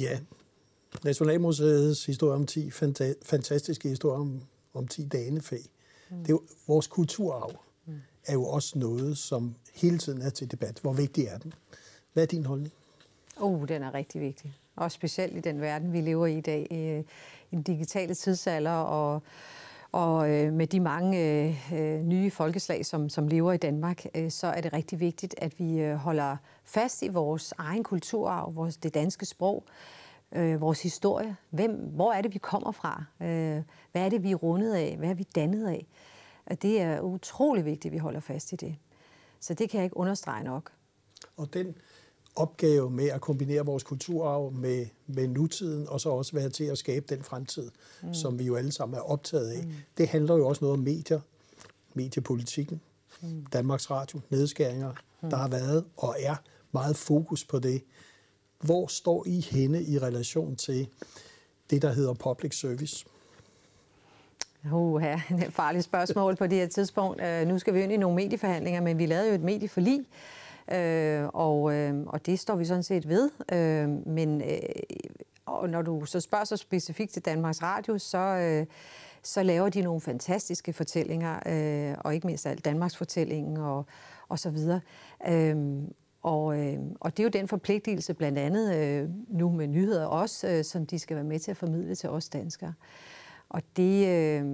Ja, 0.00 0.18
Nationalmuseets 1.04 2.06
historie 2.06 2.34
om 2.34 2.46
10 2.46 2.68
fanta- 2.70 3.14
fantastiske 3.22 3.88
historier 3.88 4.20
om, 4.20 4.42
om 4.74 4.88
10 4.88 5.08
danefæ. 5.08 5.56
Mm. 6.10 6.16
Det 6.16 6.28
er 6.28 6.32
jo, 6.32 6.42
vores 6.66 6.86
kulturarv 6.86 7.60
mm. 7.86 7.94
er 8.26 8.32
jo 8.32 8.44
også 8.44 8.78
noget, 8.78 9.18
som 9.18 9.54
hele 9.74 9.98
tiden 9.98 10.22
er 10.22 10.30
til 10.30 10.50
debat. 10.50 10.78
Hvor 10.82 10.92
vigtig 10.92 11.24
er 11.24 11.38
den? 11.38 11.52
Hvad 12.12 12.22
er 12.22 12.26
din 12.26 12.46
holdning? 12.46 12.72
Oh, 13.36 13.68
den 13.68 13.82
er 13.82 13.94
rigtig 13.94 14.20
vigtig. 14.20 14.56
Og 14.76 14.92
specielt 14.92 15.36
i 15.36 15.40
den 15.40 15.60
verden, 15.60 15.92
vi 15.92 16.00
lever 16.00 16.26
i 16.26 16.38
i 16.38 16.40
dag, 16.40 16.66
i 16.70 17.56
den 17.56 17.62
digitale 17.62 18.14
tidsalder, 18.14 18.70
og, 18.70 19.22
og 19.92 20.30
øh, 20.30 20.52
med 20.52 20.66
de 20.66 20.80
mange 20.80 21.20
øh, 21.20 21.72
øh, 21.74 22.02
nye 22.02 22.30
folkeslag, 22.30 22.86
som, 22.86 23.08
som 23.08 23.28
lever 23.28 23.52
i 23.52 23.56
Danmark, 23.56 24.06
øh, 24.14 24.30
så 24.30 24.46
er 24.46 24.60
det 24.60 24.72
rigtig 24.72 25.00
vigtigt, 25.00 25.34
at 25.38 25.58
vi 25.58 25.80
øh, 25.80 25.94
holder 25.94 26.36
fast 26.64 27.02
i 27.02 27.08
vores 27.08 27.54
egen 27.58 27.82
kulturarv, 27.82 28.54
vores, 28.54 28.76
det 28.76 28.94
danske 28.94 29.26
sprog, 29.26 29.64
øh, 30.32 30.60
vores 30.60 30.82
historie. 30.82 31.36
Hvem, 31.50 31.70
hvor 31.70 32.12
er 32.12 32.22
det, 32.22 32.34
vi 32.34 32.38
kommer 32.38 32.72
fra? 32.72 33.04
Øh, 33.20 33.62
hvad 33.92 34.04
er 34.04 34.08
det, 34.08 34.22
vi 34.22 34.30
er 34.30 34.36
rundet 34.36 34.74
af? 34.74 34.96
Hvad 34.98 35.08
er 35.08 35.14
vi 35.14 35.22
dannet 35.34 35.68
af? 35.68 35.86
Og 36.46 36.62
det 36.62 36.80
er 36.80 37.00
utrolig 37.00 37.64
vigtigt, 37.64 37.86
at 37.86 37.92
vi 37.92 37.98
holder 37.98 38.20
fast 38.20 38.52
i 38.52 38.56
det. 38.56 38.76
Så 39.40 39.54
det 39.54 39.70
kan 39.70 39.78
jeg 39.78 39.84
ikke 39.84 39.96
understrege 39.96 40.44
nok. 40.44 40.72
Og 41.36 41.54
den 41.54 41.74
opgave 42.36 42.90
med 42.90 43.08
at 43.08 43.20
kombinere 43.20 43.66
vores 43.66 43.82
kulturarv 43.82 44.52
med, 44.52 44.86
med 45.06 45.28
nutiden, 45.28 45.88
og 45.88 46.00
så 46.00 46.08
også 46.08 46.32
være 46.32 46.50
til 46.50 46.64
at 46.64 46.78
skabe 46.78 47.06
den 47.14 47.22
fremtid, 47.22 47.70
mm. 48.02 48.14
som 48.14 48.38
vi 48.38 48.44
jo 48.44 48.56
alle 48.56 48.72
sammen 48.72 48.98
er 48.98 49.02
optaget 49.02 49.48
af. 49.48 49.64
Mm. 49.64 49.72
Det 49.98 50.08
handler 50.08 50.36
jo 50.36 50.48
også 50.48 50.64
noget 50.64 50.78
om 50.78 50.84
medier, 50.84 51.20
mediepolitikken, 51.94 52.80
mm. 53.22 53.46
Danmarks 53.52 53.90
Radio, 53.90 54.20
nedskæringer. 54.30 54.92
Mm. 55.22 55.30
Der 55.30 55.36
har 55.36 55.48
været 55.48 55.84
og 55.96 56.16
er 56.18 56.36
meget 56.72 56.96
fokus 56.96 57.44
på 57.44 57.58
det. 57.58 57.82
Hvor 58.60 58.86
står 58.86 59.26
I 59.26 59.40
henne 59.40 59.82
i 59.82 59.98
relation 59.98 60.56
til 60.56 60.88
det, 61.70 61.82
der 61.82 61.92
hedder 61.92 62.14
public 62.14 62.60
service? 62.60 63.06
Uh, 64.72 65.02
ja, 65.02 65.22
det 65.28 65.42
er 65.42 65.46
et 65.46 65.52
farligt 65.52 65.84
spørgsmål 65.84 66.36
på 66.36 66.46
det 66.46 66.58
her 66.58 66.68
tidspunkt. 66.68 67.22
Uh, 67.22 67.48
nu 67.48 67.58
skal 67.58 67.74
vi 67.74 67.82
ind 67.82 67.92
i 67.92 67.96
nogle 67.96 68.16
medieforhandlinger, 68.16 68.80
men 68.80 68.98
vi 68.98 69.06
lavede 69.06 69.28
jo 69.28 69.34
et 69.34 69.40
medieforlig, 69.40 70.06
Øh, 70.72 71.28
og, 71.32 71.74
øh, 71.74 71.94
og 72.06 72.26
det 72.26 72.38
står 72.38 72.56
vi 72.56 72.64
sådan 72.64 72.82
set 72.82 73.08
ved. 73.08 73.30
Øh, 73.52 74.06
men 74.06 74.40
øh, 74.40 74.58
og 75.46 75.68
når 75.68 75.82
du 75.82 76.04
så 76.04 76.20
spørger 76.20 76.44
så 76.44 76.56
specifikt 76.56 77.12
til 77.12 77.24
Danmarks 77.24 77.62
Radio, 77.62 77.98
så, 77.98 78.18
Øh, 78.18 78.66
så 79.22 79.42
laver 79.42 79.68
de 79.68 79.82
nogle 79.82 80.00
fantastiske 80.00 80.72
fortællinger, 80.72 81.38
øh, 81.46 81.96
og 82.00 82.14
ikke 82.14 82.26
mindst 82.26 82.46
alt 82.46 82.64
Danmarks 82.64 82.96
fortællingen 82.96 83.56
og, 83.56 83.86
og 84.28 84.38
så 84.38 84.50
videre. 84.50 84.80
Uh, 85.30 85.84
og, 86.22 86.58
øh, 86.58 86.78
og 87.00 87.16
det 87.16 87.22
er 87.22 87.24
jo 87.24 87.30
den 87.30 87.48
forpligtelse, 87.48 88.14
blandt 88.14 88.38
andet 88.38 88.76
øh, 88.76 89.08
nu 89.28 89.50
med 89.50 89.66
nyheder 89.66 90.06
også, 90.06 90.48
øh, 90.48 90.64
som 90.64 90.86
de 90.86 90.98
skal 90.98 91.16
være 91.16 91.24
med 91.24 91.38
til 91.38 91.50
at 91.50 91.56
formidle 91.56 91.94
til 91.94 92.10
os 92.10 92.28
danskere. 92.28 92.74
Og 93.48 93.62
det, 93.76 94.06
øh, 94.06 94.44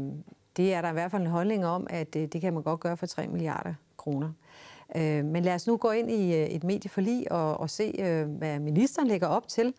det 0.56 0.74
er 0.74 0.80
der 0.80 0.90
i 0.90 0.92
hvert 0.92 1.10
fald 1.10 1.22
en 1.22 1.28
holdning 1.28 1.66
om, 1.66 1.86
at 1.90 2.16
øh, 2.16 2.28
det 2.32 2.40
kan 2.40 2.54
man 2.54 2.62
godt 2.62 2.80
gøre 2.80 2.96
for 2.96 3.06
3 3.06 3.26
milliarder 3.26 3.74
kroner. 3.96 4.28
Øh, 4.28 4.71
men 5.00 5.42
lad 5.42 5.54
os 5.54 5.66
nu 5.66 5.76
gå 5.76 5.90
ind 5.90 6.10
i 6.10 6.34
øh, 6.34 6.46
et 6.46 6.64
medieforlig 6.64 7.32
og, 7.32 7.60
og 7.60 7.70
se, 7.70 7.94
øh, 7.98 8.28
hvad 8.28 8.58
ministeren 8.58 9.08
lægger 9.08 9.26
op 9.26 9.48
til. 9.48 9.74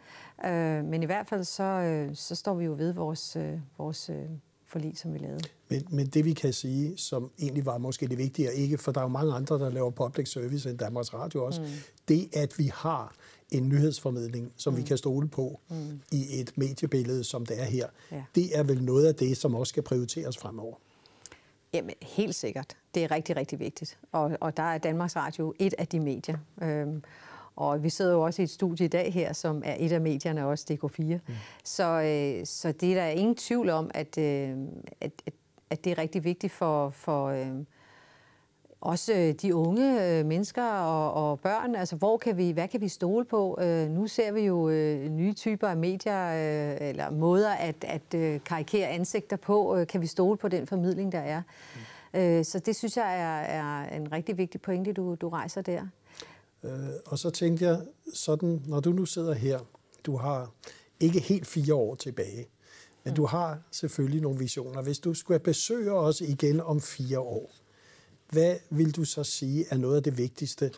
Øh, 0.45 0.85
men 0.85 1.03
i 1.03 1.05
hvert 1.05 1.27
fald 1.27 1.43
så, 1.43 1.63
øh, 1.63 2.15
så 2.15 2.35
står 2.35 2.53
vi 2.53 2.65
jo 2.65 2.75
ved 2.77 2.93
vores, 2.93 3.35
øh, 3.35 3.53
vores 3.77 4.09
øh, 4.09 4.15
forlig, 4.65 4.97
som 4.97 5.13
vi 5.13 5.19
lavede. 5.19 5.43
Men, 5.69 5.87
men 5.89 6.07
det 6.07 6.25
vi 6.25 6.33
kan 6.33 6.53
sige, 6.53 6.97
som 6.97 7.31
egentlig 7.39 7.65
var 7.65 7.77
måske 7.77 8.07
det 8.07 8.17
vigtige, 8.17 8.53
ikke, 8.53 8.77
for 8.77 8.91
der 8.91 8.99
er 8.99 9.05
jo 9.05 9.09
mange 9.09 9.33
andre, 9.33 9.59
der 9.59 9.69
laver 9.69 9.89
public 9.89 10.31
service 10.31 10.69
end 10.69 10.77
Danmarks 10.77 11.13
Radio 11.13 11.45
også, 11.45 11.61
mm. 11.61 11.67
det 12.07 12.29
at 12.33 12.59
vi 12.59 12.71
har 12.73 13.15
en 13.51 13.69
nyhedsformidling, 13.69 14.53
som 14.57 14.73
mm. 14.73 14.79
vi 14.79 14.83
kan 14.83 14.97
stole 14.97 15.27
på 15.27 15.59
mm. 15.69 16.01
i 16.11 16.39
et 16.39 16.51
mediebillede, 16.55 17.23
som 17.23 17.45
det 17.45 17.61
er 17.61 17.65
her, 17.65 17.87
ja. 18.11 18.23
det 18.35 18.57
er 18.57 18.63
vel 18.63 18.83
noget 18.83 19.05
af 19.05 19.15
det, 19.15 19.37
som 19.37 19.55
også 19.55 19.69
skal 19.69 19.83
prioriteres 19.83 20.37
fremover. 20.37 20.75
Jamen, 21.73 21.95
helt 22.01 22.35
sikkert. 22.35 22.77
Det 22.95 23.03
er 23.03 23.11
rigtig, 23.11 23.35
rigtig 23.35 23.59
vigtigt. 23.59 23.99
Og, 24.11 24.37
og 24.41 24.57
der 24.57 24.63
er 24.63 24.77
Danmarks 24.77 25.15
Radio 25.15 25.53
et 25.59 25.73
af 25.77 25.87
de 25.87 25.99
medier. 25.99 26.37
Øhm, 26.61 27.03
og 27.55 27.83
vi 27.83 27.89
sidder 27.89 28.13
jo 28.13 28.21
også 28.21 28.41
i 28.41 28.43
et 28.43 28.49
studie 28.49 28.85
i 28.85 28.89
dag 28.89 29.13
her, 29.13 29.33
som 29.33 29.61
er 29.65 29.75
et 29.79 29.91
af 29.91 30.01
medierne, 30.01 30.45
også 30.45 30.65
DK4. 30.71 31.03
Mm. 31.03 31.33
Så, 31.63 31.83
øh, 31.83 32.45
så 32.45 32.71
det 32.71 32.91
er 32.91 32.95
der 32.95 33.07
ingen 33.07 33.35
tvivl 33.35 33.69
om, 33.69 33.91
at, 33.93 34.17
øh, 34.17 34.57
at, 35.01 35.11
at, 35.25 35.33
at 35.69 35.83
det 35.83 35.91
er 35.91 35.97
rigtig 35.97 36.23
vigtigt 36.23 36.53
for, 36.53 36.89
for 36.89 37.27
øh, 37.27 37.47
også 38.83 39.33
de 39.41 39.55
unge 39.55 40.19
øh, 40.19 40.25
mennesker 40.25 40.63
og, 40.63 41.29
og 41.31 41.39
børn. 41.39 41.75
Altså, 41.75 41.95
hvor 41.95 42.17
kan 42.17 42.37
vi, 42.37 42.51
hvad 42.51 42.67
kan 42.67 42.81
vi 42.81 42.87
stole 42.87 43.25
på? 43.25 43.57
Øh, 43.61 43.89
nu 43.89 44.07
ser 44.07 44.31
vi 44.31 44.41
jo 44.41 44.69
øh, 44.69 45.09
nye 45.09 45.33
typer 45.33 45.67
af 45.67 45.77
medier, 45.77 46.27
øh, 46.27 46.89
eller 46.89 47.11
måder 47.11 47.51
at, 47.51 47.75
at 47.81 48.13
øh, 48.15 48.39
karikere 48.45 48.87
ansigter 48.87 49.37
på. 49.37 49.77
Øh, 49.77 49.87
kan 49.87 50.01
vi 50.01 50.07
stole 50.07 50.37
på 50.37 50.47
den 50.47 50.67
formidling, 50.67 51.11
der 51.11 51.19
er? 51.19 51.41
Mm. 52.13 52.19
Øh, 52.19 52.45
så 52.45 52.59
det 52.59 52.75
synes 52.75 52.97
jeg 52.97 53.19
er, 53.19 53.39
er 53.39 53.97
en 53.97 54.11
rigtig 54.11 54.37
vigtig 54.37 54.61
pointe, 54.61 54.93
du, 54.93 55.15
du 55.15 55.29
rejser 55.29 55.61
der. 55.61 55.81
Øh, 56.63 56.71
og 57.05 57.19
så 57.19 57.29
tænkte 57.29 57.65
jeg, 57.65 57.81
sådan, 58.13 58.61
når 58.67 58.79
du 58.79 58.91
nu 58.91 59.05
sidder 59.05 59.33
her, 59.33 59.59
du 60.05 60.17
har 60.17 60.51
ikke 60.99 61.19
helt 61.19 61.47
fire 61.47 61.75
år 61.75 61.95
tilbage, 61.95 62.47
men 63.03 63.11
mm. 63.11 63.15
du 63.15 63.25
har 63.25 63.59
selvfølgelig 63.71 64.21
nogle 64.21 64.39
visioner. 64.39 64.81
Hvis 64.81 64.99
du 64.99 65.13
skulle 65.13 65.39
besøge 65.39 65.93
os 65.93 66.21
igen 66.21 66.61
om 66.61 66.81
fire 66.81 67.19
år, 67.19 67.51
hvad 68.33 68.57
vil 68.69 68.95
du 68.95 69.05
så 69.05 69.23
sige 69.23 69.65
er 69.69 69.77
noget 69.77 69.97
af 69.97 70.03
det 70.03 70.17
vigtigste, 70.17 70.71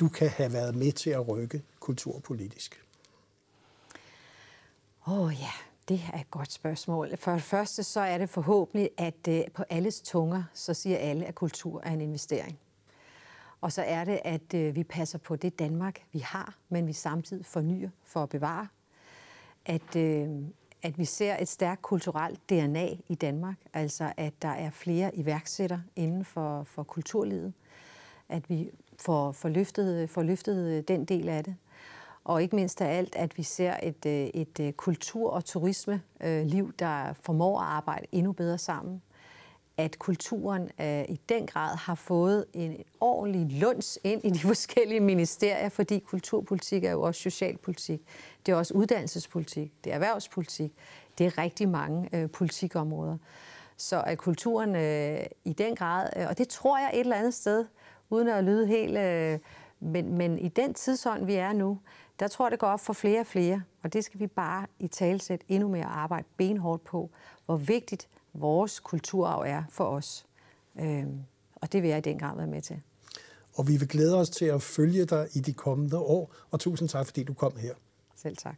du 0.00 0.08
kan 0.08 0.28
have 0.28 0.52
været 0.52 0.74
med 0.74 0.92
til 0.92 1.10
at 1.10 1.28
rykke 1.28 1.62
kulturpolitisk? 1.80 2.84
Åh 5.06 5.20
oh, 5.20 5.32
ja, 5.40 5.50
det 5.88 6.00
er 6.12 6.20
et 6.20 6.30
godt 6.30 6.52
spørgsmål. 6.52 7.16
For 7.16 7.32
det 7.32 7.42
første 7.42 7.82
så 7.82 8.00
er 8.00 8.18
det 8.18 8.30
forhåbentlig, 8.30 8.90
at 8.96 9.28
øh, 9.28 9.42
på 9.54 9.64
alles 9.70 10.00
tunger, 10.00 10.42
så 10.54 10.74
siger 10.74 10.98
alle, 10.98 11.26
at 11.26 11.34
kultur 11.34 11.80
er 11.84 11.90
en 11.90 12.00
investering. 12.00 12.58
Og 13.60 13.72
så 13.72 13.82
er 13.82 14.04
det, 14.04 14.20
at 14.24 14.54
øh, 14.54 14.74
vi 14.74 14.84
passer 14.84 15.18
på 15.18 15.36
det 15.36 15.58
Danmark, 15.58 16.02
vi 16.12 16.18
har, 16.18 16.56
men 16.68 16.86
vi 16.86 16.92
samtidig 16.92 17.46
fornyer 17.46 17.90
for 18.04 18.22
at 18.22 18.28
bevare. 18.28 18.68
At, 19.64 19.96
øh, 19.96 20.28
at 20.82 20.98
vi 20.98 21.04
ser 21.04 21.36
et 21.40 21.48
stærkt 21.48 21.82
kulturelt 21.82 22.50
DNA 22.50 22.88
i 23.08 23.14
Danmark, 23.14 23.56
altså 23.74 24.12
at 24.16 24.32
der 24.42 24.48
er 24.48 24.70
flere 24.70 25.16
iværksætter 25.16 25.78
inden 25.96 26.24
for, 26.24 26.62
for 26.64 26.82
kulturlivet. 26.82 27.52
At 28.28 28.50
vi 28.50 28.70
får, 28.98 29.32
får, 29.32 29.48
løftet, 29.48 30.10
får 30.10 30.22
løftet 30.22 30.68
øh, 30.68 30.82
den 30.88 31.04
del 31.04 31.28
af 31.28 31.44
det. 31.44 31.56
Og 32.24 32.42
ikke 32.42 32.56
mindst 32.56 32.80
af 32.80 32.98
alt, 32.98 33.16
at 33.16 33.38
vi 33.38 33.42
ser 33.42 33.76
et, 33.82 34.06
øh, 34.06 34.26
et 34.26 34.60
øh, 34.60 34.72
kultur- 34.72 35.30
og 35.30 35.44
turisme-liv, 35.44 36.72
der 36.78 37.12
formår 37.12 37.60
at 37.60 37.66
arbejde 37.66 38.06
endnu 38.12 38.32
bedre 38.32 38.58
sammen 38.58 39.02
at 39.76 39.98
kulturen 39.98 40.70
øh, 40.80 41.04
i 41.08 41.20
den 41.28 41.46
grad 41.46 41.76
har 41.76 41.94
fået 41.94 42.44
en 42.52 42.76
ordentlig 43.00 43.60
lunds 43.60 43.98
ind 44.04 44.24
i 44.24 44.30
de 44.30 44.38
forskellige 44.52 45.00
ministerier, 45.00 45.68
fordi 45.68 45.98
kulturpolitik 45.98 46.84
er 46.84 46.90
jo 46.90 47.02
også 47.02 47.20
socialpolitik, 47.20 48.00
det 48.46 48.52
er 48.52 48.56
også 48.56 48.74
uddannelsespolitik, 48.74 49.72
det 49.84 49.90
er 49.90 49.94
erhvervspolitik, 49.94 50.72
det 51.18 51.26
er 51.26 51.38
rigtig 51.38 51.68
mange 51.68 52.08
øh, 52.12 52.30
politikområder. 52.30 53.16
Så 53.76 54.02
at 54.06 54.18
kulturen 54.18 54.76
øh, 54.76 55.20
i 55.44 55.52
den 55.52 55.76
grad, 55.76 56.08
øh, 56.16 56.26
og 56.28 56.38
det 56.38 56.48
tror 56.48 56.78
jeg 56.78 56.90
et 56.94 57.00
eller 57.00 57.16
andet 57.16 57.34
sted, 57.34 57.64
uden 58.10 58.28
at 58.28 58.44
lyde 58.44 58.66
helt... 58.66 58.98
Øh, 58.98 59.38
men, 59.84 60.18
men 60.18 60.38
i 60.38 60.48
den 60.48 60.74
tidsånd, 60.74 61.26
vi 61.26 61.34
er 61.34 61.52
nu, 61.52 61.78
der 62.20 62.28
tror 62.28 62.46
jeg, 62.46 62.50
det 62.50 62.58
går 62.58 62.66
op 62.66 62.80
for 62.80 62.92
flere 62.92 63.20
og 63.20 63.26
flere, 63.26 63.62
og 63.82 63.92
det 63.92 64.04
skal 64.04 64.20
vi 64.20 64.26
bare 64.26 64.66
i 64.78 64.86
talsæt 64.86 65.40
endnu 65.48 65.68
mere 65.68 65.84
arbejde 65.84 66.24
benhårdt 66.36 66.84
på, 66.84 67.10
hvor 67.46 67.56
vigtigt 67.56 68.08
vores 68.34 68.80
kulturarv 68.80 69.42
er 69.46 69.62
for 69.70 69.84
os. 69.84 70.26
Øhm, 70.80 71.18
og 71.54 71.72
det 71.72 71.82
vil 71.82 71.88
jeg 71.88 71.98
i 71.98 72.00
den 72.00 72.18
grad 72.18 72.36
være 72.36 72.46
med 72.46 72.62
til. 72.62 72.80
Og 73.54 73.68
vi 73.68 73.76
vil 73.76 73.88
glæde 73.88 74.16
os 74.16 74.30
til 74.30 74.44
at 74.44 74.62
følge 74.62 75.04
dig 75.04 75.28
i 75.34 75.40
de 75.40 75.52
kommende 75.52 75.98
år, 75.98 76.34
og 76.50 76.60
tusind 76.60 76.88
tak, 76.88 77.06
fordi 77.06 77.22
du 77.24 77.34
kom 77.34 77.56
her. 77.56 77.74
Selv 78.16 78.36
tak. 78.36 78.56